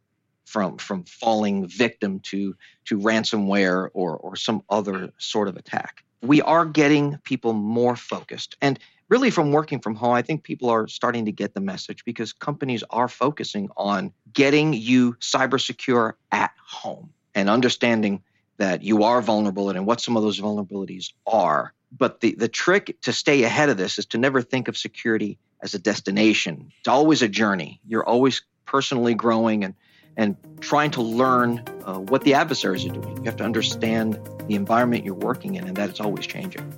from 0.45 0.77
from 0.79 1.05
falling 1.05 1.67
victim 1.67 2.19
to 2.21 2.55
to 2.87 2.99
ransomware 2.99 3.89
or 3.95 4.17
or 4.17 4.35
some 4.37 4.63
other 4.69 5.13
sort 5.19 5.49
of 5.49 5.57
attack. 5.57 6.03
We 6.23 6.43
are 6.43 6.65
getting 6.65 7.19
people 7.25 7.53
more 7.53 7.97
focused. 7.97 8.57
And 8.61 8.79
really 9.09 9.31
from 9.31 9.53
working 9.53 9.81
from 9.81 9.95
home, 9.95 10.13
I 10.13 10.23
think 10.23 10.45
people 10.45 10.71
are 10.71 10.87
starting 10.89 11.25
to 11.27 11.33
get 11.33 11.55
the 11.55 11.61
message 11.61 12.05
because 12.05 12.33
companies 12.33 12.83
are 12.91 13.09
focusing 13.09 13.69
on 13.77 14.13
getting 14.33 14.73
you 14.73 15.15
cyber 15.21 15.61
secure 15.61 16.17
at 16.31 16.53
home 16.65 17.11
and 17.35 17.51
understanding 17.51 18.23
that 18.63 18.85
you 18.85 19.03
are 19.03 19.21
vulnerable 19.21 19.71
and 19.71 19.85
what 19.85 20.01
some 20.01 20.17
of 20.17 20.23
those 20.23 20.41
vulnerabilities 20.41 21.13
are. 21.27 21.73
But 21.91 22.21
the, 22.21 22.37
the 22.37 22.47
trick 22.47 22.97
to 23.03 23.13
stay 23.13 23.43
ahead 23.43 23.71
of 23.71 23.77
this 23.77 23.99
is 23.99 24.07
to 24.07 24.19
never 24.19 24.41
think 24.41 24.69
of 24.69 24.77
security 24.77 25.37
as 25.61 25.75
a 25.75 25.81
destination. 25.81 26.71
It's 26.79 26.87
always 26.87 27.23
a 27.23 27.29
journey. 27.29 27.81
You're 27.85 28.05
always 28.05 28.43
personally 28.65 29.15
growing 29.15 29.65
and, 29.65 29.75
and 30.17 30.37
trying 30.61 30.93
to 30.93 31.03
learn 31.03 31.65
uh, 31.85 31.99
what 31.99 32.23
the 32.23 32.35
adversaries 32.35 32.87
are 32.87 32.91
doing. 32.91 33.17
You 33.17 33.25
have 33.25 33.37
to 33.39 33.45
understand 33.45 34.21
the 34.47 34.55
environment 34.55 35.05
you're 35.05 35.15
working 35.15 35.57
in 35.57 35.67
and 35.67 35.77
that 35.77 35.91
it's 35.91 35.99
always 35.99 36.25
changing. 36.25 36.73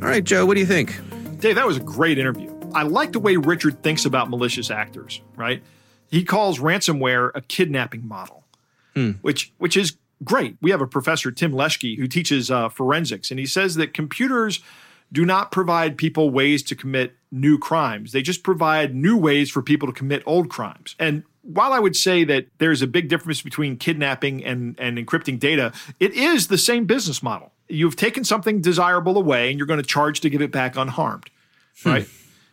All 0.00 0.08
right, 0.08 0.24
Joe, 0.24 0.46
what 0.46 0.54
do 0.54 0.60
you 0.60 0.66
think? 0.66 0.98
Dave, 1.40 1.56
that 1.56 1.66
was 1.66 1.76
a 1.76 1.80
great 1.80 2.16
interview. 2.16 2.50
I 2.74 2.84
like 2.84 3.12
the 3.12 3.20
way 3.20 3.36
Richard 3.36 3.82
thinks 3.82 4.06
about 4.06 4.30
malicious 4.30 4.70
actors, 4.70 5.20
right? 5.36 5.62
He 6.10 6.24
calls 6.24 6.58
ransomware 6.58 7.32
a 7.34 7.42
kidnapping 7.42 8.08
model, 8.08 8.44
hmm. 8.94 9.10
which 9.20 9.52
which 9.58 9.76
is 9.76 9.98
great. 10.24 10.56
We 10.60 10.70
have 10.70 10.80
a 10.80 10.86
professor, 10.86 11.30
Tim 11.30 11.52
Leschke, 11.52 11.98
who 11.98 12.06
teaches 12.06 12.50
uh, 12.50 12.68
forensics, 12.68 13.30
and 13.30 13.40
he 13.40 13.46
says 13.46 13.74
that 13.76 13.94
computers 13.94 14.60
do 15.12 15.24
not 15.26 15.52
provide 15.52 15.98
people 15.98 16.30
ways 16.30 16.62
to 16.64 16.74
commit 16.74 17.14
new 17.30 17.58
crimes. 17.58 18.12
They 18.12 18.22
just 18.22 18.42
provide 18.42 18.94
new 18.94 19.16
ways 19.16 19.50
for 19.50 19.62
people 19.62 19.86
to 19.88 19.92
commit 19.92 20.22
old 20.24 20.48
crimes. 20.48 20.96
And 20.98 21.22
while 21.42 21.72
I 21.72 21.78
would 21.78 21.96
say 21.96 22.24
that 22.24 22.46
there's 22.58 22.82
a 22.82 22.86
big 22.86 23.08
difference 23.08 23.42
between 23.42 23.76
kidnapping 23.76 24.44
and, 24.44 24.74
and 24.78 24.96
encrypting 24.96 25.38
data, 25.38 25.72
it 26.00 26.12
is 26.14 26.48
the 26.48 26.58
same 26.58 26.86
business 26.86 27.22
model. 27.22 27.52
You've 27.68 27.96
taken 27.96 28.24
something 28.24 28.60
desirable 28.60 29.18
away 29.18 29.50
and 29.50 29.58
you're 29.58 29.66
going 29.66 29.80
to 29.82 29.86
charge 29.86 30.20
to 30.20 30.30
give 30.30 30.40
it 30.40 30.52
back 30.52 30.76
unharmed, 30.76 31.30
hmm. 31.82 31.90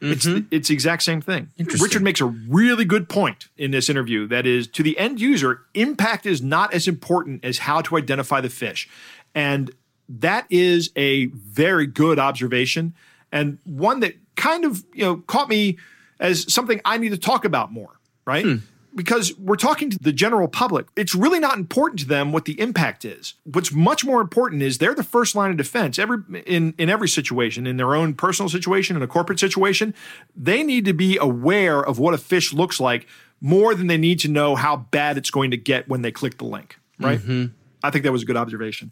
Mm-hmm. 0.01 0.13
It's 0.13 0.23
the, 0.23 0.45
it's 0.51 0.67
the 0.69 0.73
exact 0.73 1.03
same 1.03 1.21
thing. 1.21 1.49
Richard 1.57 2.01
makes 2.01 2.21
a 2.21 2.25
really 2.25 2.85
good 2.85 3.09
point 3.09 3.47
in 3.57 3.71
this 3.71 3.89
interview. 3.89 4.27
That 4.27 4.45
is, 4.45 4.67
to 4.67 4.83
the 4.83 4.97
end 4.97 5.19
user, 5.19 5.61
impact 5.73 6.25
is 6.25 6.41
not 6.41 6.73
as 6.73 6.87
important 6.87 7.43
as 7.43 7.59
how 7.59 7.81
to 7.81 7.97
identify 7.97 8.39
the 8.39 8.47
phish, 8.47 8.87
and 9.35 9.71
that 10.07 10.45
is 10.49 10.91
a 10.95 11.25
very 11.27 11.85
good 11.85 12.17
observation 12.17 12.95
and 13.31 13.59
one 13.63 13.99
that 13.99 14.15
kind 14.35 14.65
of 14.65 14.83
you 14.93 15.03
know 15.03 15.17
caught 15.27 15.49
me 15.49 15.77
as 16.19 16.51
something 16.51 16.81
I 16.85 16.97
need 16.97 17.09
to 17.09 17.17
talk 17.17 17.45
about 17.45 17.71
more. 17.71 17.99
Right. 18.25 18.45
Hmm 18.45 18.57
because 18.95 19.37
we're 19.37 19.55
talking 19.55 19.89
to 19.89 19.99
the 19.99 20.11
general 20.11 20.47
public. 20.47 20.87
It's 20.95 21.13
really 21.15 21.39
not 21.39 21.57
important 21.57 21.99
to 21.99 22.07
them 22.07 22.31
what 22.31 22.45
the 22.45 22.59
impact 22.59 23.05
is. 23.05 23.35
What's 23.43 23.71
much 23.71 24.05
more 24.05 24.21
important 24.21 24.61
is 24.61 24.77
they're 24.77 24.95
the 24.95 25.03
first 25.03 25.35
line 25.35 25.51
of 25.51 25.57
defense. 25.57 25.99
Every 25.99 26.17
in 26.45 26.73
in 26.77 26.89
every 26.89 27.07
situation, 27.07 27.67
in 27.67 27.77
their 27.77 27.95
own 27.95 28.13
personal 28.13 28.49
situation, 28.49 28.95
in 28.95 29.01
a 29.01 29.07
corporate 29.07 29.39
situation, 29.39 29.93
they 30.35 30.63
need 30.63 30.85
to 30.85 30.93
be 30.93 31.17
aware 31.17 31.79
of 31.79 31.99
what 31.99 32.13
a 32.13 32.17
phish 32.17 32.53
looks 32.53 32.79
like 32.79 33.07
more 33.41 33.73
than 33.73 33.87
they 33.87 33.97
need 33.97 34.19
to 34.19 34.27
know 34.27 34.55
how 34.55 34.75
bad 34.77 35.17
it's 35.17 35.31
going 35.31 35.51
to 35.51 35.57
get 35.57 35.87
when 35.87 36.01
they 36.01 36.11
click 36.11 36.37
the 36.37 36.45
link. 36.45 36.77
Right. 36.99 37.19
Mm-hmm. 37.19 37.53
I 37.83 37.91
think 37.91 38.03
that 38.03 38.11
was 38.11 38.23
a 38.23 38.25
good 38.25 38.37
observation. 38.37 38.91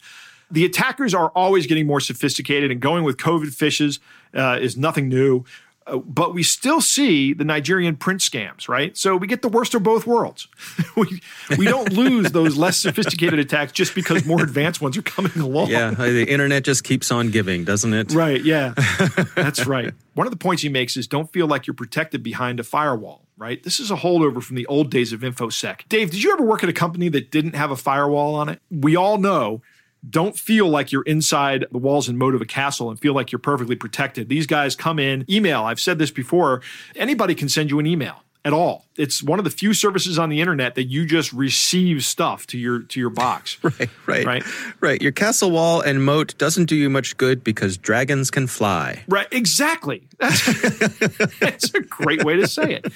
The 0.50 0.64
attackers 0.64 1.14
are 1.14 1.30
always 1.36 1.68
getting 1.68 1.86
more 1.86 2.00
sophisticated, 2.00 2.72
and 2.72 2.80
going 2.80 3.04
with 3.04 3.18
COVID 3.18 3.48
phishes 3.48 4.00
uh, 4.34 4.58
is 4.62 4.78
nothing 4.78 5.10
new. 5.10 5.44
Uh, 5.88 5.98
but 5.98 6.34
we 6.34 6.44
still 6.44 6.82
see 6.82 7.34
the 7.34 7.46
Nigerian 7.46 7.96
print 7.96 8.20
scams, 8.20 8.68
right? 8.68 8.96
So 8.98 9.16
we 9.16 9.26
get 9.26 9.42
the 9.42 9.48
worst 9.48 9.74
of 9.74 9.84
both 9.84 10.06
worlds. 10.06 10.48
we, 10.98 11.22
we 11.58 11.66
don't 11.66 11.94
lose 11.94 12.32
those 12.32 12.58
less 12.58 12.78
sophisticated 12.78 13.40
attacks 13.40 13.72
just 13.72 13.96
because 13.96 14.26
more 14.26 14.44
advanced 14.44 14.82
ones 14.82 14.98
are 14.98 15.02
coming 15.02 15.38
along. 15.38 15.70
Yeah, 15.70 15.92
the 15.92 16.30
internet 16.30 16.64
just 16.64 16.84
keeps 16.84 17.12
on 17.12 17.32
giving, 17.32 17.64
doesn't 17.64 17.94
it? 17.94 18.12
Right, 18.12 18.44
yeah. 18.44 18.74
That's 19.36 19.66
right. 19.66 19.94
One 20.14 20.28
of 20.28 20.32
the 20.32 20.38
points 20.38 20.64
he 20.64 20.70
makes 20.70 20.98
is 20.98 21.08
don't 21.08 21.32
feel 21.32 21.48
like 21.48 21.68
you're 21.68 21.74
protected 21.74 22.22
behind 22.22 22.60
a 22.60 22.64
firewall, 22.64 23.26
right? 23.38 23.64
This 23.64 23.80
is 23.80 23.90
a 23.90 23.96
holdover 23.96 24.44
from 24.44 24.58
the 24.58 24.66
old 24.66 24.92
days 24.92 25.14
of 25.14 25.22
InfoSec. 25.22 25.88
Dave, 25.88 26.12
did 26.12 26.22
you 26.22 26.34
ever 26.34 26.44
work 26.44 26.64
at 26.64 26.70
a 26.70 26.74
company 26.74 27.08
that 27.10 27.32
didn't 27.32 27.56
have 27.56 27.72
a 27.72 27.78
firewall 27.78 28.36
on 28.36 28.50
it? 28.50 28.62
We 28.70 28.96
all 28.98 29.18
know 29.18 29.62
don't 30.10 30.38
feel 30.38 30.68
like 30.68 30.92
you're 30.92 31.04
inside 31.04 31.66
the 31.72 31.78
walls 31.78 32.08
and 32.08 32.18
moat 32.18 32.36
of 32.36 32.42
a 32.42 32.46
castle 32.46 32.90
and 32.90 33.00
feel 33.00 33.14
like 33.14 33.32
you're 33.32 33.40
perfectly 33.40 33.76
protected. 33.76 34.30
These 34.30 34.48
guys 34.48 34.76
come 34.76 35.00
in, 35.00 35.26
email. 35.30 35.64
I've 35.64 35.80
said 35.80 36.00
this 36.00 36.12
before. 36.12 36.62
Anybody 36.96 37.36
can 37.36 37.50
send 37.50 37.70
you 37.70 37.80
an 37.80 37.86
email 37.86 38.24
at 38.48 38.54
all. 38.54 38.86
It's 38.96 39.22
one 39.22 39.40
of 39.40 39.46
the 39.46 39.52
few 39.52 39.74
services 39.74 40.18
on 40.18 40.30
the 40.30 40.40
internet 40.40 40.76
that 40.76 40.86
you 40.86 41.06
just 41.06 41.34
receive 41.34 42.06
stuff 42.06 42.48
to 42.48 42.58
your 42.58 42.80
to 42.84 43.00
your 43.00 43.10
box. 43.10 43.58
right, 43.64 43.90
right, 44.06 44.26
right, 44.26 44.44
right. 44.80 45.02
Your 45.02 45.12
castle 45.12 45.52
wall 45.52 45.82
and 45.82 46.04
moat 46.04 46.38
doesn't 46.38 46.66
do 46.66 46.76
you 46.76 46.90
much 46.90 47.18
good 47.18 47.44
because 47.44 47.78
dragons 47.78 48.32
can 48.32 48.48
fly. 48.48 49.04
Right, 49.10 49.28
exactly. 49.32 50.08
That's, 50.18 50.46
that's 51.40 51.74
a 51.74 51.82
great 51.82 52.24
way 52.24 52.38
to 52.38 52.48
say 52.48 52.82
it. 52.82 52.94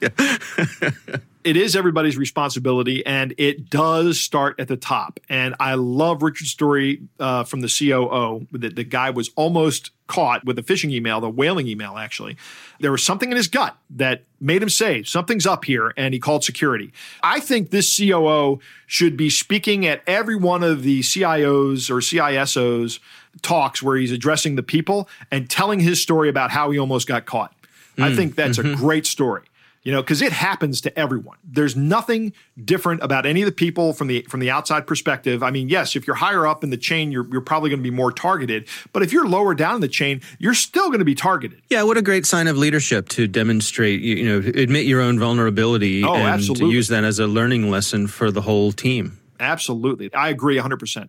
Yeah 0.00 1.16
it 1.42 1.56
is 1.56 1.74
everybody's 1.74 2.16
responsibility 2.16 3.04
and 3.06 3.34
it 3.38 3.70
does 3.70 4.20
start 4.20 4.58
at 4.60 4.68
the 4.68 4.76
top. 4.76 5.18
And 5.28 5.54
I 5.58 5.74
love 5.74 6.22
Richard's 6.22 6.50
story 6.50 7.02
uh, 7.18 7.44
from 7.44 7.60
the 7.60 7.68
COO 7.68 8.46
that 8.52 8.76
the 8.76 8.84
guy 8.84 9.10
was 9.10 9.30
almost 9.36 9.90
caught 10.06 10.44
with 10.44 10.58
a 10.58 10.62
phishing 10.62 10.90
email, 10.90 11.20
the 11.20 11.30
whaling 11.30 11.66
email, 11.66 11.96
actually. 11.96 12.36
There 12.80 12.90
was 12.90 13.02
something 13.02 13.30
in 13.30 13.36
his 13.36 13.46
gut 13.46 13.76
that 13.90 14.24
made 14.40 14.62
him 14.62 14.68
say, 14.68 15.02
something's 15.02 15.46
up 15.46 15.64
here, 15.64 15.94
and 15.96 16.12
he 16.12 16.20
called 16.20 16.44
security. 16.44 16.92
I 17.22 17.40
think 17.40 17.70
this 17.70 17.96
COO 17.96 18.60
should 18.86 19.16
be 19.16 19.30
speaking 19.30 19.86
at 19.86 20.02
every 20.06 20.36
one 20.36 20.62
of 20.62 20.82
the 20.82 21.00
CIOs 21.00 21.90
or 21.90 21.98
CISOs 21.98 22.98
talks 23.42 23.82
where 23.82 23.96
he's 23.96 24.10
addressing 24.10 24.56
the 24.56 24.62
people 24.62 25.08
and 25.30 25.48
telling 25.48 25.80
his 25.80 26.02
story 26.02 26.28
about 26.28 26.50
how 26.50 26.70
he 26.70 26.78
almost 26.78 27.06
got 27.06 27.24
caught. 27.24 27.54
Mm, 27.96 28.04
I 28.04 28.16
think 28.16 28.34
that's 28.34 28.58
mm-hmm. 28.58 28.74
a 28.74 28.76
great 28.76 29.06
story 29.06 29.42
you 29.82 29.92
know 29.92 30.02
because 30.02 30.22
it 30.22 30.32
happens 30.32 30.80
to 30.82 30.98
everyone. 30.98 31.38
There's 31.44 31.76
nothing 31.76 32.32
different 32.62 33.02
about 33.02 33.26
any 33.26 33.42
of 33.42 33.46
the 33.46 33.52
people 33.52 33.92
from 33.92 34.08
the 34.08 34.22
from 34.28 34.40
the 34.40 34.50
outside 34.50 34.86
perspective. 34.86 35.42
I 35.42 35.50
mean 35.50 35.68
yes 35.68 35.96
if 35.96 36.06
you're 36.06 36.16
higher 36.16 36.46
up 36.46 36.64
in 36.64 36.70
the 36.70 36.76
chain 36.76 37.12
you're, 37.12 37.26
you're 37.30 37.40
probably 37.40 37.70
going 37.70 37.80
to 37.80 37.88
be 37.88 37.94
more 37.94 38.12
targeted 38.12 38.68
but 38.92 39.02
if 39.02 39.12
you're 39.12 39.26
lower 39.26 39.54
down 39.54 39.76
in 39.76 39.80
the 39.80 39.88
chain 39.88 40.20
you're 40.38 40.54
still 40.54 40.88
going 40.88 40.98
to 40.98 41.04
be 41.04 41.14
targeted. 41.14 41.62
Yeah 41.70 41.82
what 41.82 41.96
a 41.96 42.02
great 42.02 42.26
sign 42.26 42.46
of 42.46 42.56
leadership 42.56 43.08
to 43.10 43.26
demonstrate 43.26 44.00
you 44.00 44.24
know 44.24 44.38
admit 44.60 44.86
your 44.86 45.00
own 45.00 45.18
vulnerability 45.18 46.04
oh, 46.04 46.14
and 46.14 46.24
absolutely. 46.24 46.66
to 46.66 46.72
use 46.72 46.88
that 46.88 47.04
as 47.04 47.18
a 47.18 47.26
learning 47.26 47.70
lesson 47.70 48.06
for 48.06 48.30
the 48.30 48.42
whole 48.42 48.72
team. 48.72 49.18
Absolutely. 49.38 50.12
I 50.12 50.28
agree 50.28 50.58
100% 50.58 51.08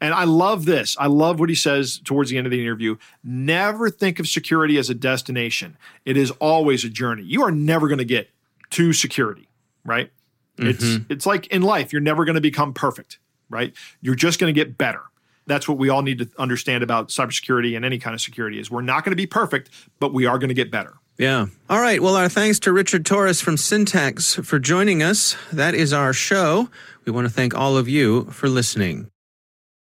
and 0.00 0.14
I 0.14 0.24
love 0.24 0.64
this. 0.64 0.96
I 0.98 1.06
love 1.06 1.40
what 1.40 1.48
he 1.48 1.54
says 1.54 2.00
towards 2.04 2.30
the 2.30 2.38
end 2.38 2.46
of 2.46 2.50
the 2.50 2.60
interview. 2.60 2.96
Never 3.22 3.90
think 3.90 4.18
of 4.18 4.26
security 4.26 4.78
as 4.78 4.88
a 4.88 4.94
destination. 4.94 5.76
It 6.04 6.16
is 6.16 6.30
always 6.32 6.84
a 6.84 6.88
journey. 6.88 7.22
You 7.22 7.42
are 7.42 7.50
never 7.50 7.86
going 7.88 7.98
to 7.98 8.04
get 8.04 8.30
to 8.70 8.92
security, 8.92 9.48
right? 9.84 10.10
Mm-hmm. 10.56 10.70
It's 10.70 11.04
it's 11.10 11.26
like 11.26 11.46
in 11.48 11.62
life, 11.62 11.92
you're 11.92 12.00
never 12.00 12.24
going 12.24 12.34
to 12.34 12.40
become 12.40 12.72
perfect, 12.72 13.18
right? 13.48 13.74
You're 14.00 14.14
just 14.14 14.38
going 14.38 14.52
to 14.52 14.58
get 14.58 14.78
better. 14.78 15.02
That's 15.46 15.68
what 15.68 15.78
we 15.78 15.88
all 15.88 16.02
need 16.02 16.18
to 16.18 16.28
understand 16.38 16.82
about 16.82 17.08
cybersecurity 17.08 17.76
and 17.76 17.84
any 17.84 17.98
kind 17.98 18.14
of 18.14 18.20
security 18.20 18.60
is 18.60 18.70
we're 18.70 18.82
not 18.82 19.04
going 19.04 19.12
to 19.12 19.16
be 19.16 19.26
perfect, 19.26 19.70
but 19.98 20.12
we 20.12 20.26
are 20.26 20.38
going 20.38 20.48
to 20.48 20.54
get 20.54 20.70
better. 20.70 20.94
Yeah. 21.18 21.46
All 21.68 21.80
right. 21.80 22.00
Well, 22.00 22.14
our 22.14 22.28
thanks 22.28 22.58
to 22.60 22.72
Richard 22.72 23.04
Torres 23.04 23.40
from 23.40 23.56
Syntax 23.56 24.36
for 24.36 24.58
joining 24.58 25.02
us. 25.02 25.36
That 25.52 25.74
is 25.74 25.92
our 25.92 26.12
show. 26.12 26.70
We 27.04 27.12
want 27.12 27.26
to 27.26 27.32
thank 27.32 27.54
all 27.54 27.76
of 27.76 27.88
you 27.88 28.24
for 28.26 28.48
listening. 28.48 29.10